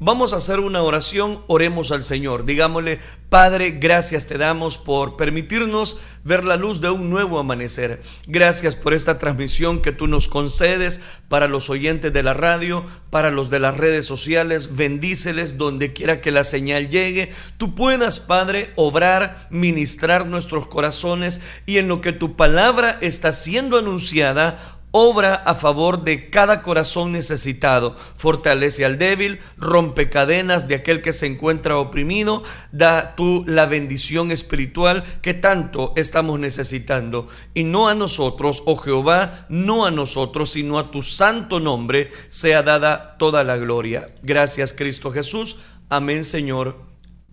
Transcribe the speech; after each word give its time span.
Vamos 0.00 0.32
a 0.32 0.36
hacer 0.36 0.60
una 0.60 0.80
oración, 0.80 1.42
oremos 1.48 1.90
al 1.90 2.04
Señor. 2.04 2.44
Digámosle, 2.44 3.00
Padre, 3.30 3.72
gracias 3.72 4.28
te 4.28 4.38
damos 4.38 4.78
por 4.78 5.16
permitirnos 5.16 5.98
ver 6.22 6.44
la 6.44 6.54
luz 6.54 6.80
de 6.80 6.88
un 6.88 7.10
nuevo 7.10 7.40
amanecer. 7.40 8.00
Gracias 8.28 8.76
por 8.76 8.94
esta 8.94 9.18
transmisión 9.18 9.82
que 9.82 9.90
tú 9.90 10.06
nos 10.06 10.28
concedes 10.28 11.00
para 11.28 11.48
los 11.48 11.68
oyentes 11.68 12.12
de 12.12 12.22
la 12.22 12.32
radio, 12.32 12.84
para 13.10 13.32
los 13.32 13.50
de 13.50 13.58
las 13.58 13.76
redes 13.76 14.06
sociales. 14.06 14.76
Bendíceles 14.76 15.58
donde 15.58 15.92
quiera 15.92 16.20
que 16.20 16.30
la 16.30 16.44
señal 16.44 16.90
llegue. 16.90 17.32
Tú 17.56 17.74
puedas, 17.74 18.20
Padre, 18.20 18.72
obrar, 18.76 19.48
ministrar 19.50 20.26
nuestros 20.26 20.68
corazones 20.68 21.40
y 21.66 21.78
en 21.78 21.88
lo 21.88 22.00
que 22.00 22.12
tu 22.12 22.36
palabra 22.36 22.96
está 23.00 23.32
siendo 23.32 23.76
anunciada, 23.76 24.77
obra 24.90 25.34
a 25.34 25.54
favor 25.54 26.04
de 26.04 26.30
cada 26.30 26.62
corazón 26.62 27.12
necesitado, 27.12 27.94
fortalece 28.16 28.84
al 28.84 28.98
débil, 28.98 29.38
rompe 29.56 30.08
cadenas 30.08 30.68
de 30.68 30.76
aquel 30.76 31.02
que 31.02 31.12
se 31.12 31.26
encuentra 31.26 31.78
oprimido, 31.78 32.42
da 32.72 33.14
tú 33.14 33.44
la 33.46 33.66
bendición 33.66 34.30
espiritual 34.30 35.04
que 35.22 35.34
tanto 35.34 35.92
estamos 35.96 36.38
necesitando. 36.38 37.28
Y 37.54 37.64
no 37.64 37.88
a 37.88 37.94
nosotros, 37.94 38.62
oh 38.66 38.76
Jehová, 38.76 39.46
no 39.48 39.84
a 39.84 39.90
nosotros, 39.90 40.50
sino 40.50 40.78
a 40.78 40.90
tu 40.90 41.02
santo 41.02 41.60
nombre 41.60 42.10
sea 42.28 42.62
dada 42.62 43.16
toda 43.18 43.44
la 43.44 43.56
gloria. 43.56 44.14
Gracias 44.22 44.72
Cristo 44.72 45.12
Jesús. 45.12 45.58
Amén 45.90 46.24
Señor 46.24 46.76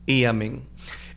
y 0.06 0.26
amén. 0.26 0.68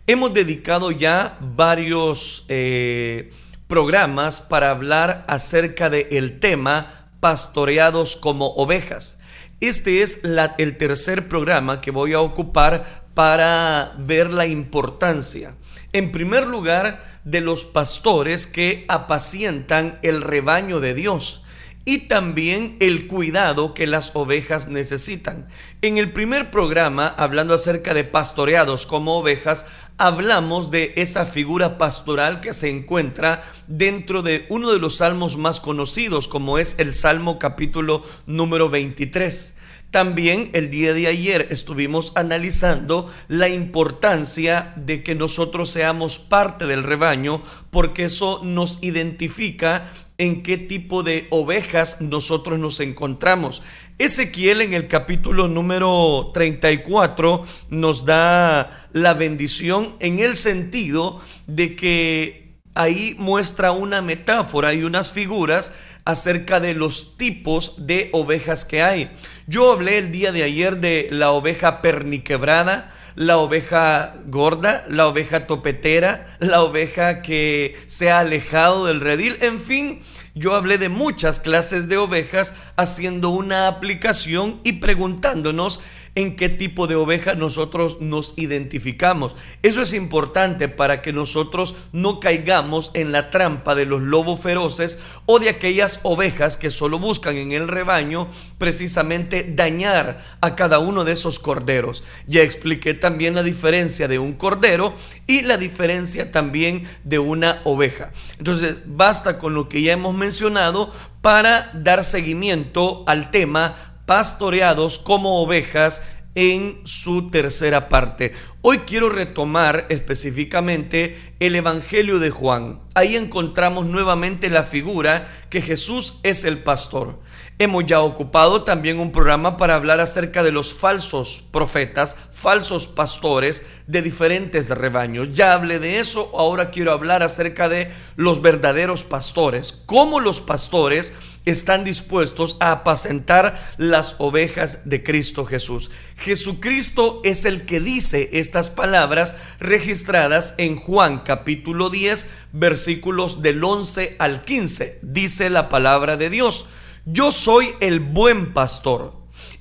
Hemos 0.06 0.32
dedicado 0.32 0.90
ya 0.90 1.36
varios... 1.40 2.44
Eh, 2.48 3.30
programas 3.68 4.40
para 4.40 4.70
hablar 4.70 5.24
acerca 5.28 5.90
del 5.90 6.08
el 6.10 6.40
tema 6.40 6.90
pastoreados 7.20 8.16
como 8.16 8.46
ovejas. 8.54 9.18
Este 9.60 10.02
es 10.02 10.22
el 10.58 10.76
tercer 10.76 11.28
programa 11.28 11.80
que 11.80 11.90
voy 11.90 12.14
a 12.14 12.20
ocupar 12.20 12.84
para 13.14 13.94
ver 13.98 14.32
la 14.32 14.46
importancia, 14.46 15.54
en 15.92 16.12
primer 16.12 16.46
lugar, 16.46 17.04
de 17.24 17.40
los 17.40 17.64
pastores 17.64 18.46
que 18.46 18.84
apacientan 18.88 19.98
el 20.02 20.22
rebaño 20.22 20.80
de 20.80 20.94
Dios 20.94 21.42
y 21.88 22.00
también 22.00 22.76
el 22.80 23.06
cuidado 23.06 23.72
que 23.72 23.86
las 23.86 24.10
ovejas 24.12 24.68
necesitan. 24.68 25.48
En 25.80 25.96
el 25.96 26.12
primer 26.12 26.50
programa, 26.50 27.06
hablando 27.06 27.54
acerca 27.54 27.94
de 27.94 28.04
pastoreados 28.04 28.84
como 28.84 29.16
ovejas, 29.16 29.64
hablamos 29.96 30.70
de 30.70 30.92
esa 30.96 31.24
figura 31.24 31.78
pastoral 31.78 32.42
que 32.42 32.52
se 32.52 32.68
encuentra 32.68 33.42
dentro 33.68 34.20
de 34.20 34.44
uno 34.50 34.70
de 34.70 34.78
los 34.78 34.96
salmos 34.96 35.38
más 35.38 35.60
conocidos, 35.60 36.28
como 36.28 36.58
es 36.58 36.78
el 36.78 36.92
Salmo 36.92 37.38
capítulo 37.38 38.02
número 38.26 38.68
23. 38.68 39.54
También 39.90 40.50
el 40.52 40.68
día 40.68 40.92
de 40.92 41.06
ayer 41.06 41.48
estuvimos 41.50 42.12
analizando 42.16 43.10
la 43.28 43.48
importancia 43.48 44.74
de 44.76 45.02
que 45.02 45.14
nosotros 45.14 45.70
seamos 45.70 46.18
parte 46.18 46.66
del 46.66 46.82
rebaño 46.82 47.42
porque 47.70 48.04
eso 48.04 48.42
nos 48.44 48.82
identifica 48.82 49.88
en 50.20 50.42
qué 50.42 50.58
tipo 50.58 51.04
de 51.04 51.28
ovejas 51.30 52.00
nosotros 52.00 52.58
nos 52.58 52.80
encontramos. 52.80 53.62
Ezequiel 53.98 54.60
en 54.62 54.74
el 54.74 54.88
capítulo 54.88 55.46
número 55.46 56.32
34 56.34 57.44
nos 57.70 58.04
da 58.04 58.88
la 58.92 59.14
bendición 59.14 59.94
en 60.00 60.18
el 60.18 60.34
sentido 60.34 61.20
de 61.46 61.76
que 61.76 62.58
ahí 62.74 63.14
muestra 63.18 63.70
una 63.70 64.02
metáfora 64.02 64.74
y 64.74 64.82
unas 64.82 65.12
figuras 65.12 65.72
acerca 66.04 66.58
de 66.58 66.74
los 66.74 67.16
tipos 67.16 67.86
de 67.86 68.08
ovejas 68.12 68.64
que 68.64 68.82
hay. 68.82 69.10
Yo 69.46 69.72
hablé 69.72 69.98
el 69.98 70.10
día 70.10 70.32
de 70.32 70.42
ayer 70.42 70.78
de 70.78 71.08
la 71.10 71.30
oveja 71.30 71.80
perniquebrada, 71.80 72.90
la 73.14 73.38
oveja 73.38 74.14
gorda, 74.26 74.84
la 74.88 75.08
oveja 75.08 75.46
topetera, 75.46 76.26
la 76.38 76.62
oveja 76.62 77.20
que 77.20 77.76
se 77.86 78.10
ha 78.10 78.20
alejado 78.20 78.86
del 78.86 79.00
redil, 79.00 79.36
en 79.40 79.58
fin, 79.58 80.00
yo 80.38 80.54
hablé 80.54 80.78
de 80.78 80.88
muchas 80.88 81.40
clases 81.40 81.88
de 81.88 81.96
ovejas 81.96 82.54
haciendo 82.76 83.30
una 83.30 83.66
aplicación 83.66 84.60
y 84.64 84.74
preguntándonos 84.74 85.80
en 86.18 86.34
qué 86.34 86.48
tipo 86.48 86.88
de 86.88 86.96
oveja 86.96 87.34
nosotros 87.34 88.00
nos 88.00 88.34
identificamos. 88.36 89.36
Eso 89.62 89.82
es 89.82 89.94
importante 89.94 90.66
para 90.68 91.00
que 91.00 91.12
nosotros 91.12 91.76
no 91.92 92.18
caigamos 92.18 92.90
en 92.94 93.12
la 93.12 93.30
trampa 93.30 93.76
de 93.76 93.86
los 93.86 94.02
lobos 94.02 94.40
feroces 94.40 94.98
o 95.26 95.38
de 95.38 95.48
aquellas 95.48 96.00
ovejas 96.02 96.56
que 96.56 96.70
solo 96.70 96.98
buscan 96.98 97.36
en 97.36 97.52
el 97.52 97.68
rebaño 97.68 98.28
precisamente 98.58 99.46
dañar 99.48 100.18
a 100.40 100.56
cada 100.56 100.80
uno 100.80 101.04
de 101.04 101.12
esos 101.12 101.38
corderos. 101.38 102.02
Ya 102.26 102.42
expliqué 102.42 102.94
también 102.94 103.36
la 103.36 103.44
diferencia 103.44 104.08
de 104.08 104.18
un 104.18 104.32
cordero 104.32 104.94
y 105.28 105.42
la 105.42 105.56
diferencia 105.56 106.32
también 106.32 106.82
de 107.04 107.20
una 107.20 107.62
oveja. 107.62 108.10
Entonces, 108.38 108.82
basta 108.86 109.38
con 109.38 109.54
lo 109.54 109.68
que 109.68 109.82
ya 109.82 109.92
hemos 109.92 110.16
mencionado 110.16 110.90
para 111.22 111.70
dar 111.74 112.02
seguimiento 112.02 113.04
al 113.06 113.30
tema 113.30 113.97
pastoreados 114.08 114.98
como 114.98 115.42
ovejas 115.42 116.02
en 116.34 116.80
su 116.84 117.30
tercera 117.30 117.90
parte. 117.90 118.32
Hoy 118.62 118.78
quiero 118.78 119.10
retomar 119.10 119.84
específicamente 119.90 121.14
el 121.40 121.54
Evangelio 121.54 122.18
de 122.18 122.30
Juan. 122.30 122.80
Ahí 122.94 123.16
encontramos 123.16 123.84
nuevamente 123.84 124.48
la 124.48 124.62
figura 124.62 125.28
que 125.50 125.60
Jesús 125.60 126.20
es 126.22 126.46
el 126.46 126.62
pastor. 126.62 127.20
Hemos 127.60 127.86
ya 127.86 128.02
ocupado 128.02 128.62
también 128.62 129.00
un 129.00 129.10
programa 129.10 129.56
para 129.56 129.74
hablar 129.74 129.98
acerca 129.98 130.44
de 130.44 130.52
los 130.52 130.72
falsos 130.72 131.42
profetas, 131.50 132.16
falsos 132.30 132.86
pastores 132.86 133.64
de 133.88 134.00
diferentes 134.00 134.70
rebaños. 134.70 135.32
Ya 135.32 135.54
hablé 135.54 135.80
de 135.80 135.98
eso, 135.98 136.30
ahora 136.34 136.70
quiero 136.70 136.92
hablar 136.92 137.24
acerca 137.24 137.68
de 137.68 137.90
los 138.14 138.42
verdaderos 138.42 139.02
pastores, 139.02 139.72
cómo 139.86 140.20
los 140.20 140.40
pastores 140.40 141.14
están 141.46 141.82
dispuestos 141.82 142.58
a 142.60 142.70
apacentar 142.70 143.58
las 143.76 144.14
ovejas 144.18 144.88
de 144.88 145.02
Cristo 145.02 145.44
Jesús. 145.44 145.90
Jesucristo 146.16 147.20
es 147.24 147.44
el 147.44 147.66
que 147.66 147.80
dice 147.80 148.30
estas 148.34 148.70
palabras 148.70 149.36
registradas 149.58 150.54
en 150.58 150.76
Juan 150.76 151.24
capítulo 151.24 151.90
10 151.90 152.28
versículos 152.52 153.42
del 153.42 153.64
11 153.64 154.14
al 154.20 154.44
15. 154.44 155.00
Dice 155.02 155.50
la 155.50 155.68
palabra 155.68 156.16
de 156.16 156.30
Dios. 156.30 156.66
Yo 157.10 157.32
soy 157.32 157.74
el 157.80 158.00
buen 158.00 158.52
pastor. 158.52 159.14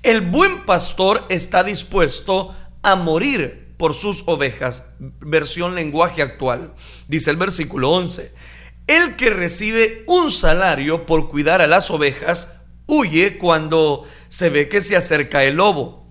El 0.03 0.19
buen 0.19 0.65
pastor 0.65 1.25
está 1.29 1.63
dispuesto 1.63 2.53
a 2.83 2.97
morir 2.97 3.73
por 3.77 3.93
sus 3.93 4.23
ovejas. 4.25 4.89
Versión 4.99 5.73
lenguaje 5.73 6.21
actual. 6.21 6.73
Dice 7.07 7.31
el 7.31 7.37
versículo 7.37 7.91
11. 7.91 8.33
El 8.87 9.15
que 9.15 9.29
recibe 9.29 10.03
un 10.07 10.29
salario 10.29 11.05
por 11.05 11.29
cuidar 11.29 11.61
a 11.61 11.67
las 11.67 11.89
ovejas 11.89 12.65
huye 12.85 13.37
cuando 13.37 14.03
se 14.27 14.49
ve 14.49 14.67
que 14.67 14.81
se 14.81 14.97
acerca 14.97 15.45
el 15.45 15.55
lobo. 15.55 16.06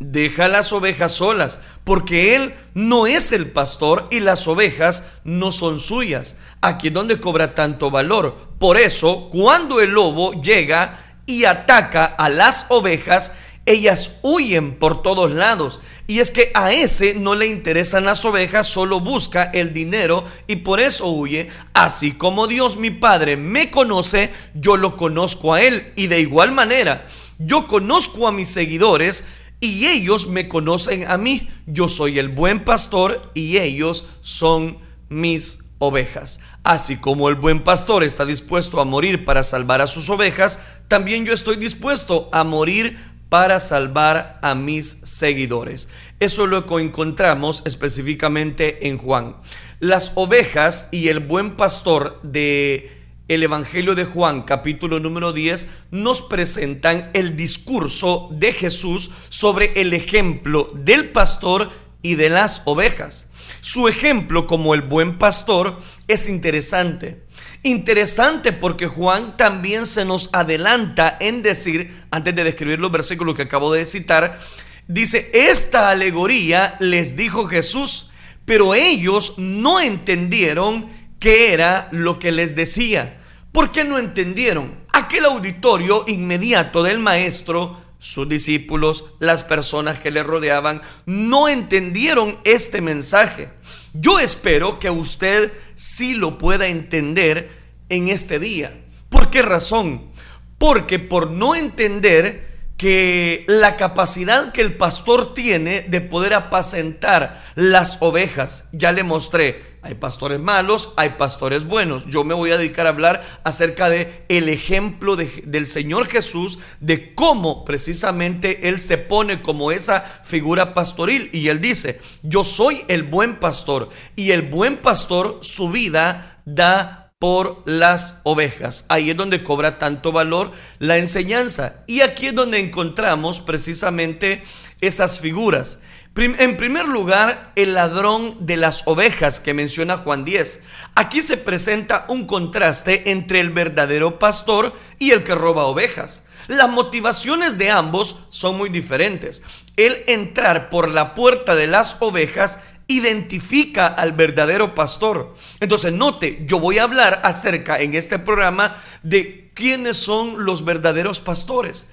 Deja 0.00 0.46
las 0.46 0.72
ovejas 0.72 1.12
solas, 1.12 1.58
porque 1.82 2.36
él 2.36 2.54
no 2.74 3.08
es 3.08 3.32
el 3.32 3.50
pastor 3.50 4.06
y 4.10 4.20
las 4.20 4.46
ovejas 4.46 5.18
no 5.24 5.50
son 5.50 5.80
suyas. 5.80 6.36
Aquí 6.60 6.88
es 6.88 6.94
donde 6.94 7.20
cobra 7.20 7.54
tanto 7.54 7.90
valor. 7.90 8.36
Por 8.60 8.78
eso, 8.78 9.28
cuando 9.30 9.80
el 9.80 9.90
lobo 9.90 10.40
llega 10.40 10.96
y 11.26 11.44
ataca 11.46 12.04
a 12.04 12.28
las 12.28 12.66
ovejas, 12.68 13.32
ellas 13.66 14.20
huyen 14.22 14.76
por 14.78 15.02
todos 15.02 15.32
lados. 15.32 15.80
Y 16.06 16.20
es 16.20 16.30
que 16.30 16.50
a 16.54 16.72
ese 16.72 17.14
no 17.14 17.34
le 17.34 17.48
interesan 17.48 18.06
las 18.06 18.24
ovejas, 18.24 18.66
solo 18.66 19.00
busca 19.00 19.50
el 19.52 19.74
dinero 19.74 20.24
y 20.46 20.56
por 20.56 20.80
eso 20.80 21.08
huye. 21.08 21.48
Así 21.74 22.12
como 22.12 22.46
Dios 22.46 22.78
mi 22.78 22.90
Padre 22.90 23.36
me 23.36 23.70
conoce, 23.70 24.32
yo 24.54 24.76
lo 24.76 24.96
conozco 24.96 25.52
a 25.52 25.60
Él. 25.60 25.92
Y 25.96 26.06
de 26.06 26.20
igual 26.20 26.52
manera, 26.52 27.06
yo 27.38 27.66
conozco 27.66 28.26
a 28.26 28.32
mis 28.32 28.48
seguidores 28.48 29.24
y 29.60 29.86
ellos 29.86 30.28
me 30.28 30.48
conocen 30.48 31.08
a 31.08 31.18
mí. 31.18 31.48
Yo 31.66 31.88
soy 31.88 32.18
el 32.18 32.28
buen 32.28 32.64
pastor 32.64 33.30
y 33.34 33.58
ellos 33.58 34.06
son 34.20 34.78
mis 35.08 35.70
ovejas. 35.78 36.40
Así 36.64 36.96
como 36.96 37.28
el 37.28 37.36
buen 37.36 37.62
pastor 37.62 38.04
está 38.04 38.24
dispuesto 38.24 38.80
a 38.80 38.84
morir 38.84 39.24
para 39.24 39.42
salvar 39.42 39.80
a 39.80 39.86
sus 39.86 40.10
ovejas, 40.10 40.80
también 40.88 41.24
yo 41.24 41.32
estoy 41.32 41.56
dispuesto 41.56 42.28
a 42.32 42.44
morir 42.44 42.96
para 43.28 43.60
salvar 43.60 44.38
a 44.42 44.54
mis 44.54 44.88
seguidores. 45.04 45.88
Eso 46.18 46.46
lo 46.46 46.64
encontramos 46.78 47.62
específicamente 47.66 48.88
en 48.88 48.98
Juan. 48.98 49.36
Las 49.80 50.12
ovejas 50.14 50.88
y 50.90 51.08
el 51.08 51.20
buen 51.20 51.56
pastor 51.56 52.20
de 52.22 52.97
el 53.28 53.42
Evangelio 53.42 53.94
de 53.94 54.06
Juan 54.06 54.42
capítulo 54.42 55.00
número 55.00 55.34
10 55.34 55.68
nos 55.90 56.22
presentan 56.22 57.10
el 57.12 57.36
discurso 57.36 58.30
de 58.32 58.52
Jesús 58.52 59.10
sobre 59.28 59.72
el 59.80 59.92
ejemplo 59.92 60.70
del 60.74 61.10
pastor 61.10 61.70
y 62.00 62.14
de 62.14 62.30
las 62.30 62.62
ovejas. 62.64 63.30
Su 63.60 63.86
ejemplo 63.86 64.46
como 64.46 64.72
el 64.72 64.80
buen 64.80 65.18
pastor 65.18 65.78
es 66.08 66.28
interesante. 66.28 67.22
Interesante 67.62 68.52
porque 68.52 68.86
Juan 68.86 69.36
también 69.36 69.84
se 69.84 70.06
nos 70.06 70.30
adelanta 70.32 71.18
en 71.20 71.42
decir, 71.42 71.94
antes 72.10 72.34
de 72.34 72.44
describir 72.44 72.80
los 72.80 72.90
versículos 72.90 73.34
que 73.34 73.42
acabo 73.42 73.72
de 73.74 73.84
citar, 73.84 74.38
dice, 74.86 75.30
esta 75.34 75.90
alegoría 75.90 76.76
les 76.80 77.14
dijo 77.16 77.46
Jesús, 77.46 78.10
pero 78.46 78.74
ellos 78.74 79.34
no 79.36 79.80
entendieron 79.80 80.88
qué 81.18 81.52
era 81.52 81.88
lo 81.90 82.18
que 82.18 82.32
les 82.32 82.56
decía. 82.56 83.17
¿Por 83.52 83.72
qué 83.72 83.84
no 83.84 83.98
entendieron? 83.98 84.78
Aquel 84.92 85.24
auditorio 85.24 86.04
inmediato 86.06 86.82
del 86.82 86.98
maestro, 86.98 87.76
sus 87.98 88.28
discípulos, 88.28 89.06
las 89.18 89.42
personas 89.42 89.98
que 89.98 90.10
le 90.10 90.22
rodeaban, 90.22 90.82
no 91.06 91.48
entendieron 91.48 92.38
este 92.44 92.80
mensaje. 92.80 93.50
Yo 93.94 94.18
espero 94.18 94.78
que 94.78 94.90
usted 94.90 95.52
sí 95.74 96.14
lo 96.14 96.38
pueda 96.38 96.68
entender 96.68 97.50
en 97.88 98.08
este 98.08 98.38
día. 98.38 98.72
¿Por 99.08 99.30
qué 99.30 99.42
razón? 99.42 100.10
Porque 100.58 100.98
por 100.98 101.30
no 101.30 101.54
entender 101.54 102.46
que 102.76 103.44
la 103.48 103.76
capacidad 103.76 104.52
que 104.52 104.60
el 104.60 104.76
pastor 104.76 105.34
tiene 105.34 105.80
de 105.82 106.00
poder 106.00 106.34
apacentar 106.34 107.42
las 107.56 107.98
ovejas, 108.00 108.68
ya 108.72 108.92
le 108.92 109.02
mostré, 109.02 109.77
hay 109.88 109.94
pastores 109.94 110.38
malos, 110.38 110.92
hay 110.96 111.10
pastores 111.10 111.64
buenos. 111.64 112.04
Yo 112.06 112.22
me 112.22 112.34
voy 112.34 112.50
a 112.50 112.58
dedicar 112.58 112.84
a 112.84 112.90
hablar 112.90 113.22
acerca 113.42 113.88
de 113.88 114.22
el 114.28 114.50
ejemplo 114.50 115.16
del 115.16 115.66
Señor 115.66 116.08
Jesús, 116.08 116.58
de 116.80 117.14
cómo 117.14 117.64
precisamente 117.64 118.68
Él 118.68 118.78
se 118.78 118.98
pone 118.98 119.40
como 119.40 119.72
esa 119.72 120.02
figura 120.02 120.74
pastoril. 120.74 121.30
Y 121.32 121.48
Él 121.48 121.62
dice, 121.62 121.98
yo 122.22 122.44
soy 122.44 122.84
el 122.88 123.04
buen 123.04 123.40
pastor 123.40 123.88
y 124.14 124.32
el 124.32 124.42
buen 124.42 124.76
pastor 124.76 125.38
su 125.40 125.70
vida 125.70 126.42
da 126.44 127.14
por 127.18 127.62
las 127.64 128.20
ovejas. 128.24 128.84
Ahí 128.90 129.08
es 129.08 129.16
donde 129.16 129.42
cobra 129.42 129.78
tanto 129.78 130.12
valor 130.12 130.52
la 130.80 130.98
enseñanza. 130.98 131.82
Y 131.86 132.02
aquí 132.02 132.26
es 132.26 132.34
donde 132.34 132.60
encontramos 132.60 133.40
precisamente 133.40 134.42
esas 134.82 135.20
figuras. 135.20 135.78
En 136.20 136.56
primer 136.56 136.88
lugar, 136.88 137.52
el 137.54 137.74
ladrón 137.74 138.36
de 138.40 138.56
las 138.56 138.82
ovejas 138.86 139.38
que 139.38 139.54
menciona 139.54 139.98
Juan 139.98 140.24
10. 140.24 140.64
Aquí 140.96 141.20
se 141.20 141.36
presenta 141.36 142.06
un 142.08 142.26
contraste 142.26 143.12
entre 143.12 143.38
el 143.38 143.50
verdadero 143.50 144.18
pastor 144.18 144.74
y 144.98 145.12
el 145.12 145.22
que 145.22 145.36
roba 145.36 145.66
ovejas. 145.66 146.24
Las 146.48 146.68
motivaciones 146.70 147.56
de 147.56 147.70
ambos 147.70 148.26
son 148.30 148.58
muy 148.58 148.68
diferentes. 148.68 149.44
El 149.76 150.02
entrar 150.08 150.70
por 150.70 150.90
la 150.90 151.14
puerta 151.14 151.54
de 151.54 151.68
las 151.68 151.98
ovejas 152.00 152.64
identifica 152.88 153.86
al 153.86 154.10
verdadero 154.12 154.74
pastor. 154.74 155.34
Entonces, 155.60 155.92
note, 155.92 156.44
yo 156.48 156.58
voy 156.58 156.78
a 156.78 156.82
hablar 156.82 157.20
acerca 157.22 157.78
en 157.78 157.94
este 157.94 158.18
programa 158.18 158.74
de 159.04 159.52
quiénes 159.54 159.98
son 159.98 160.44
los 160.44 160.64
verdaderos 160.64 161.20
pastores. 161.20 161.86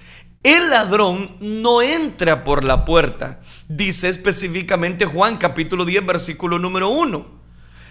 El 0.45 0.69
ladrón 0.69 1.35
no 1.39 1.81
entra 1.81 2.43
por 2.43 2.63
la 2.63 2.85
puerta, 2.85 3.39
dice 3.67 4.09
específicamente 4.09 5.07
Juan 5.07 5.37
capítulo 5.37 5.85
10 5.85 6.05
versículo 6.05 6.59
número 6.59 6.89
1. 6.89 7.25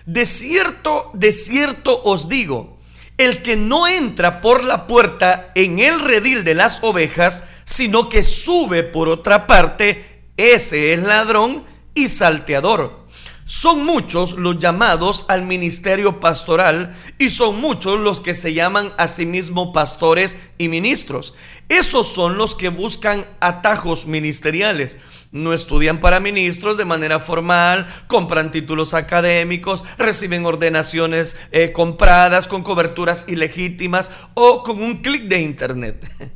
De 0.07 0.25
cierto, 0.25 1.11
de 1.15 1.33
cierto 1.33 2.01
os 2.05 2.29
digo, 2.29 2.79
el 3.19 3.43
que 3.43 3.57
no 3.57 3.89
entra 3.89 4.41
por 4.41 4.63
la 4.63 4.87
puerta 4.87 5.51
en 5.57 5.81
el 5.81 5.99
redil 5.99 6.45
de 6.45 6.55
las 6.55 6.81
ovejas, 6.85 7.49
sino 7.65 8.09
que 8.09 8.23
sube 8.23 8.85
por 8.85 9.09
otra 9.09 9.49
parte, 9.49 10.23
ese 10.37 10.93
es 10.93 11.03
ladrón 11.03 11.65
y 11.93 12.07
salteador. 12.07 13.04
Son 13.47 13.85
muchos 13.85 14.39
los 14.39 14.59
llamados 14.59 15.27
al 15.29 15.43
ministerio 15.43 16.19
pastoral 16.19 16.97
y 17.19 17.29
son 17.29 17.61
muchos 17.61 18.01
los 18.01 18.21
que 18.21 18.35
se 18.35 18.55
llaman 18.55 18.91
a 18.97 19.07
sí 19.07 19.27
mismos 19.27 19.69
pastores 19.75 20.39
y 20.57 20.69
ministros. 20.69 21.35
Esos 21.69 22.09
son 22.09 22.39
los 22.39 22.55
que 22.55 22.71
buscan 22.71 23.27
atajos 23.41 24.07
ministeriales. 24.07 24.97
No 25.31 25.53
estudian 25.53 26.01
para 26.01 26.21
ministros 26.21 26.79
de 26.79 26.87
manera 26.87 27.19
formal, 27.19 27.87
compran 28.07 28.51
títulos 28.51 28.95
académicos, 28.95 29.85
reciben 29.99 30.47
ordenaciones 30.47 31.37
eh, 31.53 31.73
compradas 31.73 32.49
con 32.49 32.63
coberturas 32.63 33.27
ilegítimas 33.29 34.11
o 34.33 34.63
con 34.63 34.83
un 34.83 35.03
clic 35.03 35.25
de 35.25 35.43
internet. 35.43 36.11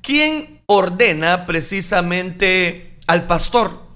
¿Quién 0.00 0.62
ordena 0.64 1.44
precisamente 1.44 2.96
al 3.06 3.26
pastor? 3.26 3.87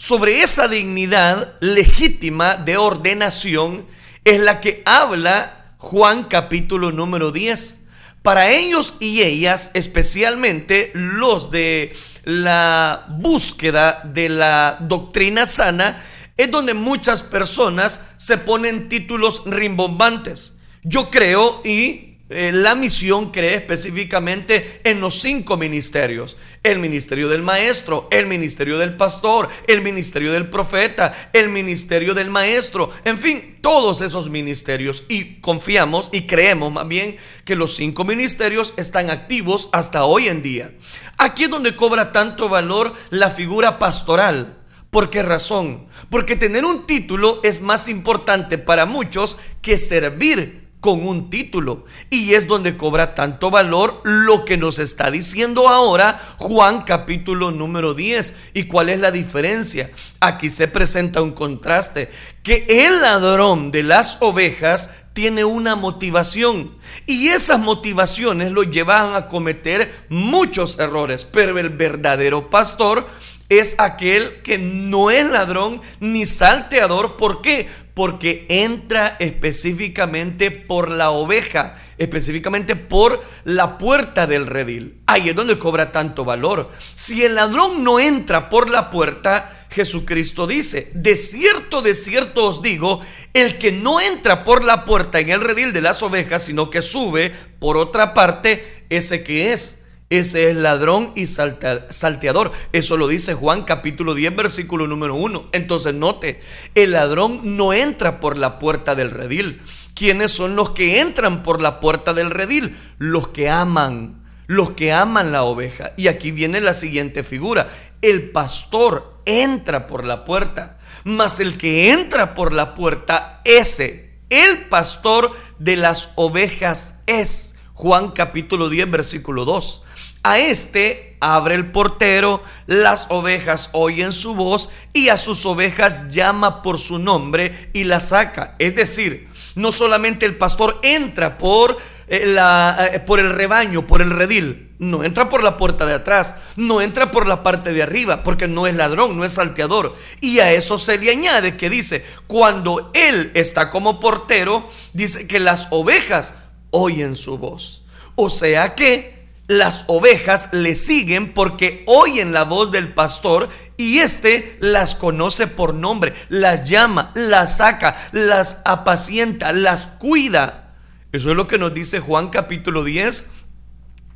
Sobre 0.00 0.42
esa 0.42 0.68
dignidad 0.68 1.54
legítima 1.58 2.54
de 2.54 2.76
ordenación 2.76 3.84
es 4.24 4.40
la 4.40 4.60
que 4.60 4.80
habla 4.86 5.74
Juan 5.78 6.22
capítulo 6.22 6.92
número 6.92 7.32
10. 7.32 7.86
Para 8.22 8.48
ellos 8.48 8.94
y 9.00 9.22
ellas, 9.22 9.72
especialmente 9.74 10.92
los 10.94 11.50
de 11.50 11.92
la 12.22 13.06
búsqueda 13.08 14.02
de 14.04 14.28
la 14.28 14.78
doctrina 14.82 15.46
sana, 15.46 16.00
es 16.36 16.48
donde 16.48 16.74
muchas 16.74 17.24
personas 17.24 18.12
se 18.18 18.38
ponen 18.38 18.88
títulos 18.88 19.42
rimbombantes. 19.46 20.58
Yo 20.84 21.10
creo 21.10 21.60
y 21.64 22.07
eh, 22.30 22.52
la 22.52 22.74
misión 22.74 23.30
cree 23.30 23.54
específicamente 23.54 24.82
en 24.84 25.00
los 25.00 25.14
cinco 25.20 25.56
ministerios. 25.56 26.36
El 26.62 26.78
ministerio 26.78 27.28
del 27.28 27.42
maestro, 27.42 28.06
el 28.10 28.26
ministerio 28.26 28.76
del 28.76 28.96
pastor, 28.96 29.48
el 29.66 29.80
ministerio 29.80 30.32
del 30.32 30.50
profeta, 30.50 31.30
el 31.32 31.48
ministerio 31.48 32.12
del 32.12 32.28
maestro, 32.28 32.90
en 33.04 33.16
fin, 33.16 33.56
todos 33.62 34.02
esos 34.02 34.28
ministerios. 34.28 35.04
Y 35.08 35.40
confiamos 35.40 36.10
y 36.12 36.26
creemos 36.26 36.70
más 36.70 36.86
bien 36.86 37.16
que 37.46 37.56
los 37.56 37.74
cinco 37.76 38.04
ministerios 38.04 38.74
están 38.76 39.08
activos 39.08 39.70
hasta 39.72 40.04
hoy 40.04 40.28
en 40.28 40.42
día. 40.42 40.72
Aquí 41.16 41.44
es 41.44 41.50
donde 41.50 41.76
cobra 41.76 42.12
tanto 42.12 42.50
valor 42.50 42.92
la 43.08 43.30
figura 43.30 43.78
pastoral. 43.78 44.58
¿Por 44.90 45.08
qué 45.08 45.22
razón? 45.22 45.86
Porque 46.10 46.36
tener 46.36 46.66
un 46.66 46.86
título 46.86 47.40
es 47.42 47.62
más 47.62 47.88
importante 47.88 48.58
para 48.58 48.84
muchos 48.84 49.38
que 49.62 49.78
servir 49.78 50.67
con 50.80 51.06
un 51.06 51.30
título. 51.30 51.84
Y 52.10 52.34
es 52.34 52.46
donde 52.46 52.76
cobra 52.76 53.14
tanto 53.14 53.50
valor 53.50 54.00
lo 54.04 54.44
que 54.44 54.56
nos 54.56 54.78
está 54.78 55.10
diciendo 55.10 55.68
ahora 55.68 56.18
Juan 56.38 56.82
capítulo 56.82 57.50
número 57.50 57.94
10. 57.94 58.34
¿Y 58.54 58.64
cuál 58.64 58.88
es 58.88 59.00
la 59.00 59.10
diferencia? 59.10 59.90
Aquí 60.20 60.50
se 60.50 60.68
presenta 60.68 61.22
un 61.22 61.32
contraste, 61.32 62.10
que 62.42 62.66
el 62.68 63.02
ladrón 63.02 63.70
de 63.70 63.82
las 63.82 64.18
ovejas 64.20 64.90
tiene 65.12 65.44
una 65.44 65.74
motivación 65.74 66.76
y 67.04 67.28
esas 67.28 67.58
motivaciones 67.58 68.52
lo 68.52 68.62
llevan 68.62 69.16
a 69.16 69.26
cometer 69.26 69.92
muchos 70.08 70.78
errores, 70.78 71.24
pero 71.24 71.58
el 71.58 71.70
verdadero 71.70 72.50
pastor 72.50 73.08
es 73.48 73.76
aquel 73.78 74.42
que 74.42 74.58
no 74.58 75.10
es 75.10 75.26
ladrón 75.28 75.82
ni 76.00 76.24
salteador. 76.24 77.16
¿Por 77.16 77.42
qué? 77.42 77.68
Porque 77.98 78.46
entra 78.48 79.16
específicamente 79.18 80.52
por 80.52 80.88
la 80.88 81.10
oveja, 81.10 81.74
específicamente 81.98 82.76
por 82.76 83.20
la 83.42 83.76
puerta 83.76 84.28
del 84.28 84.46
redil. 84.46 85.00
Ahí 85.06 85.30
es 85.30 85.34
donde 85.34 85.58
cobra 85.58 85.90
tanto 85.90 86.24
valor. 86.24 86.70
Si 86.78 87.24
el 87.24 87.34
ladrón 87.34 87.82
no 87.82 87.98
entra 87.98 88.50
por 88.50 88.70
la 88.70 88.90
puerta, 88.90 89.66
Jesucristo 89.70 90.46
dice, 90.46 90.92
de 90.94 91.16
cierto, 91.16 91.82
de 91.82 91.96
cierto 91.96 92.46
os 92.46 92.62
digo, 92.62 93.00
el 93.34 93.58
que 93.58 93.72
no 93.72 94.00
entra 94.00 94.44
por 94.44 94.62
la 94.62 94.84
puerta 94.84 95.18
en 95.18 95.30
el 95.30 95.40
redil 95.40 95.72
de 95.72 95.80
las 95.80 96.00
ovejas, 96.04 96.44
sino 96.44 96.70
que 96.70 96.82
sube 96.82 97.32
por 97.58 97.76
otra 97.76 98.14
parte, 98.14 98.84
ese 98.90 99.24
que 99.24 99.52
es 99.52 99.87
ese 100.10 100.50
es 100.50 100.56
ladrón 100.56 101.12
y 101.16 101.26
salteador. 101.26 102.50
Eso 102.72 102.96
lo 102.96 103.08
dice 103.08 103.34
Juan 103.34 103.64
capítulo 103.64 104.14
10 104.14 104.36
versículo 104.36 104.86
número 104.86 105.14
1. 105.16 105.50
Entonces 105.52 105.92
note, 105.92 106.40
el 106.74 106.92
ladrón 106.92 107.40
no 107.42 107.74
entra 107.74 108.18
por 108.18 108.38
la 108.38 108.58
puerta 108.58 108.94
del 108.94 109.10
redil. 109.10 109.60
¿Quiénes 109.94 110.30
son 110.30 110.56
los 110.56 110.70
que 110.70 111.00
entran 111.00 111.42
por 111.42 111.60
la 111.60 111.80
puerta 111.80 112.14
del 112.14 112.30
redil? 112.30 112.74
Los 112.96 113.28
que 113.28 113.50
aman, 113.50 114.24
los 114.46 114.70
que 114.70 114.94
aman 114.94 115.30
la 115.30 115.42
oveja. 115.42 115.92
Y 115.98 116.08
aquí 116.08 116.30
viene 116.30 116.62
la 116.62 116.72
siguiente 116.72 117.22
figura. 117.22 117.68
El 118.00 118.30
pastor 118.30 119.20
entra 119.26 119.86
por 119.86 120.06
la 120.06 120.24
puerta, 120.24 120.78
mas 121.04 121.38
el 121.38 121.58
que 121.58 121.90
entra 121.90 122.34
por 122.34 122.54
la 122.54 122.74
puerta, 122.74 123.42
ese, 123.44 124.20
el 124.30 124.68
pastor 124.68 125.32
de 125.58 125.76
las 125.76 126.12
ovejas 126.14 127.00
es. 127.06 127.56
Juan 127.74 128.10
capítulo 128.10 128.70
10 128.70 128.90
versículo 128.90 129.44
2. 129.44 129.82
A 130.22 130.38
este 130.38 131.16
abre 131.20 131.54
el 131.54 131.70
portero, 131.70 132.42
las 132.66 133.06
ovejas 133.10 133.70
oyen 133.72 134.12
su 134.12 134.34
voz 134.34 134.70
y 134.92 135.08
a 135.08 135.16
sus 135.16 135.44
ovejas 135.46 136.10
llama 136.10 136.62
por 136.62 136.78
su 136.78 136.98
nombre 136.98 137.70
y 137.72 137.84
las 137.84 138.10
saca. 138.10 138.54
Es 138.58 138.74
decir, 138.76 139.28
no 139.54 139.72
solamente 139.72 140.26
el 140.26 140.36
pastor 140.36 140.78
entra 140.82 141.38
por, 141.38 141.76
eh, 142.08 142.26
la, 142.26 142.90
eh, 142.92 143.00
por 143.00 143.20
el 143.20 143.30
rebaño, 143.30 143.86
por 143.86 144.02
el 144.02 144.10
redil, 144.10 144.68
no 144.78 145.02
entra 145.02 145.28
por 145.28 145.42
la 145.42 145.56
puerta 145.56 145.86
de 145.86 145.94
atrás, 145.94 146.36
no 146.56 146.80
entra 146.80 147.10
por 147.10 147.26
la 147.26 147.42
parte 147.42 147.72
de 147.72 147.82
arriba, 147.82 148.22
porque 148.22 148.46
no 148.46 148.66
es 148.66 148.76
ladrón, 148.76 149.16
no 149.16 149.24
es 149.24 149.32
salteador. 149.32 149.94
Y 150.20 150.38
a 150.38 150.52
eso 150.52 150.78
se 150.78 150.98
le 150.98 151.10
añade 151.10 151.56
que 151.56 151.68
dice, 151.68 152.04
cuando 152.26 152.90
él 152.94 153.32
está 153.34 153.70
como 153.70 153.98
portero, 153.98 154.68
dice 154.92 155.26
que 155.26 155.40
las 155.40 155.68
ovejas 155.70 156.34
oyen 156.70 157.16
su 157.16 157.38
voz. 157.38 157.82
O 158.14 158.30
sea 158.30 158.74
que 158.74 159.17
las 159.48 159.84
ovejas 159.88 160.50
le 160.52 160.74
siguen 160.74 161.32
porque 161.32 161.82
oyen 161.86 162.32
la 162.32 162.44
voz 162.44 162.70
del 162.70 162.92
pastor 162.92 163.48
y 163.78 163.98
éste 163.98 164.58
las 164.60 164.94
conoce 164.94 165.46
por 165.46 165.74
nombre, 165.74 166.12
las 166.28 166.68
llama, 166.68 167.12
las 167.14 167.56
saca, 167.56 167.96
las 168.12 168.62
apacienta, 168.66 169.52
las 169.52 169.86
cuida. 169.86 170.74
Eso 171.12 171.30
es 171.30 171.36
lo 171.36 171.46
que 171.46 171.58
nos 171.58 171.72
dice 171.72 172.00
Juan 172.00 172.28
capítulo 172.28 172.84
10, 172.84 173.30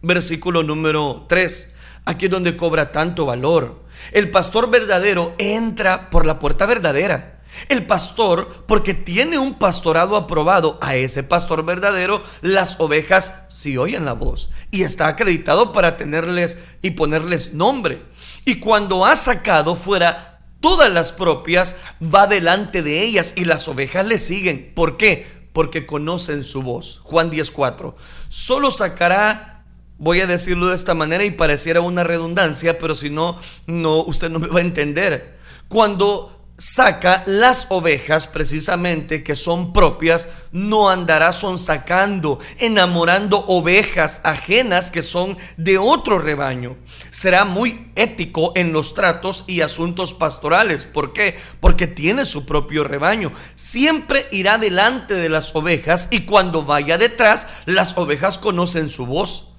versículo 0.02 0.62
número 0.62 1.24
3. 1.30 1.74
Aquí 2.04 2.26
es 2.26 2.30
donde 2.30 2.56
cobra 2.56 2.92
tanto 2.92 3.24
valor. 3.24 3.82
El 4.12 4.30
pastor 4.30 4.68
verdadero 4.68 5.34
entra 5.38 6.10
por 6.10 6.26
la 6.26 6.38
puerta 6.38 6.66
verdadera. 6.66 7.40
El 7.68 7.86
pastor, 7.86 8.64
porque 8.66 8.94
tiene 8.94 9.38
un 9.38 9.54
pastorado 9.54 10.16
aprobado 10.16 10.78
a 10.80 10.96
ese 10.96 11.22
pastor 11.22 11.64
verdadero, 11.64 12.22
las 12.40 12.80
ovejas 12.80 13.44
sí 13.48 13.76
oyen 13.76 14.04
la 14.04 14.14
voz 14.14 14.50
y 14.70 14.82
está 14.82 15.06
acreditado 15.06 15.72
para 15.72 15.96
tenerles 15.96 16.58
y 16.82 16.92
ponerles 16.92 17.54
nombre. 17.54 18.02
Y 18.44 18.56
cuando 18.56 19.06
ha 19.06 19.14
sacado 19.16 19.76
fuera 19.76 20.40
todas 20.60 20.90
las 20.90 21.12
propias, 21.12 21.76
va 22.02 22.26
delante 22.26 22.82
de 22.82 23.02
ellas 23.02 23.34
y 23.36 23.44
las 23.44 23.68
ovejas 23.68 24.06
le 24.06 24.18
siguen. 24.18 24.72
¿Por 24.74 24.96
qué? 24.96 25.26
Porque 25.52 25.86
conocen 25.86 26.44
su 26.44 26.62
voz. 26.62 27.00
Juan 27.02 27.30
10:4. 27.30 27.94
Solo 28.28 28.70
sacará, 28.70 29.64
voy 29.98 30.20
a 30.20 30.26
decirlo 30.26 30.68
de 30.68 30.76
esta 30.76 30.94
manera 30.94 31.24
y 31.24 31.30
pareciera 31.32 31.80
una 31.80 32.04
redundancia, 32.04 32.78
pero 32.78 32.94
si 32.94 33.10
no, 33.10 33.38
no, 33.66 34.02
usted 34.04 34.30
no 34.30 34.38
me 34.38 34.48
va 34.48 34.60
a 34.60 34.62
entender. 34.62 35.36
Cuando 35.68 36.41
saca 36.62 37.24
las 37.26 37.66
ovejas 37.70 38.28
precisamente 38.28 39.24
que 39.24 39.34
son 39.34 39.72
propias, 39.72 40.28
no 40.52 40.90
andará 40.90 41.32
sacando 41.32 42.38
enamorando 42.58 43.44
ovejas 43.48 44.20
ajenas 44.22 44.92
que 44.92 45.02
son 45.02 45.36
de 45.56 45.78
otro 45.78 46.20
rebaño. 46.20 46.76
Será 47.10 47.44
muy 47.44 47.90
ético 47.96 48.52
en 48.54 48.72
los 48.72 48.94
tratos 48.94 49.42
y 49.48 49.62
asuntos 49.62 50.14
pastorales. 50.14 50.86
¿Por 50.86 51.12
qué? 51.12 51.36
Porque 51.58 51.88
tiene 51.88 52.24
su 52.24 52.46
propio 52.46 52.84
rebaño. 52.84 53.32
Siempre 53.56 54.28
irá 54.30 54.56
delante 54.58 55.14
de 55.14 55.28
las 55.28 55.56
ovejas 55.56 56.08
y 56.12 56.20
cuando 56.20 56.64
vaya 56.64 56.96
detrás, 56.96 57.48
las 57.66 57.98
ovejas 57.98 58.38
conocen 58.38 58.88
su 58.88 59.06
voz. 59.06 59.51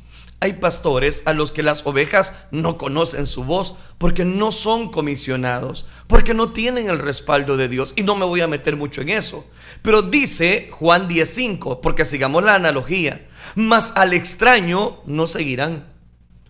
Hay 0.44 0.52
pastores 0.52 1.24
a 1.24 1.32
los 1.32 1.54
que 1.54 1.64
las 1.64 1.86
ovejas 1.86 2.48
no 2.52 2.78
conocen 2.78 3.26
su 3.26 3.46
voz 3.46 3.76
porque 3.98 4.26
no 4.26 4.52
son 4.52 4.92
comisionados, 4.92 5.86
porque 6.08 6.34
no 6.34 6.50
tienen 6.50 6.90
el 6.90 7.00
respaldo 7.00 7.56
de 7.56 7.70
Dios. 7.70 7.94
Y 7.96 8.04
no 8.04 8.16
me 8.16 8.26
voy 8.26 8.42
a 8.42 8.50
meter 8.50 8.76
mucho 8.76 9.00
en 9.00 9.08
eso. 9.08 9.46
Pero 9.84 10.02
dice 10.02 10.68
Juan 10.70 11.08
10.5, 11.08 11.80
porque 11.80 12.04
sigamos 12.04 12.44
la 12.44 12.56
analogía, 12.56 13.26
mas 13.56 13.94
al 13.96 14.12
extraño 14.12 15.00
no 15.06 15.28
seguirán 15.28 15.93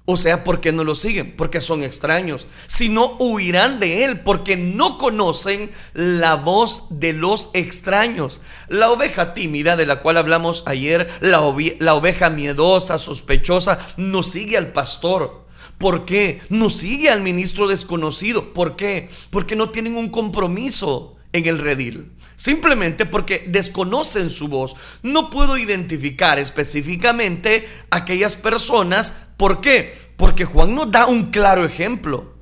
o 0.06 0.18
sea, 0.18 0.44
¿por 0.44 0.60
qué 0.60 0.74
no 0.74 0.84
lo 0.84 0.96
siguen? 0.96 1.34
Porque 1.38 1.62
son 1.62 1.82
extraños. 1.82 2.48
Si 2.68 2.90
no, 2.90 3.16
huirán 3.20 3.80
de 3.80 4.04
él 4.04 4.20
porque 4.20 4.58
no 4.58 4.98
conocen 4.98 5.72
la 5.94 6.36
voz 6.36 7.00
de 7.00 7.14
los 7.14 7.52
extraños. 7.54 8.42
La 8.68 8.92
oveja 8.92 9.34
tímida 9.34 9.78
de 9.78 9.86
la 9.86 10.02
cual 10.02 10.18
hablamos 10.18 10.64
ayer, 10.66 11.10
la, 11.22 11.42
la 11.80 11.94
oveja 11.94 12.30
miedosa, 12.30 12.98
sospechosa, 12.98 13.80
no 13.96 14.24
sigue 14.24 14.58
al 14.58 14.74
pastor. 14.74 15.46
¿Por 15.78 16.04
qué? 16.04 16.42
No 16.50 16.70
sigue 16.70 17.10
al 17.10 17.22
ministro 17.22 17.68
desconocido. 17.68 18.52
¿Por 18.54 18.76
qué? 18.76 19.10
Porque 19.30 19.56
no 19.56 19.70
tienen 19.70 19.96
un 19.96 20.10
compromiso 20.10 21.16
en 21.32 21.46
el 21.46 21.60
redil. 21.60 22.12
Simplemente 22.36 23.06
porque 23.06 23.46
desconocen 23.48 24.30
su 24.30 24.48
voz. 24.48 24.76
No 25.02 25.30
puedo 25.30 25.58
identificar 25.58 26.40
específicamente 26.40 27.68
aquellas 27.90 28.36
personas. 28.36 29.23
¿Por 29.38 29.62
qué? 29.62 29.96
Porque 30.18 30.46
Juan 30.46 30.76
nos 30.76 30.92
da 30.92 31.08
un 31.08 31.32
claro 31.32 31.66
ejemplo. 31.66 32.34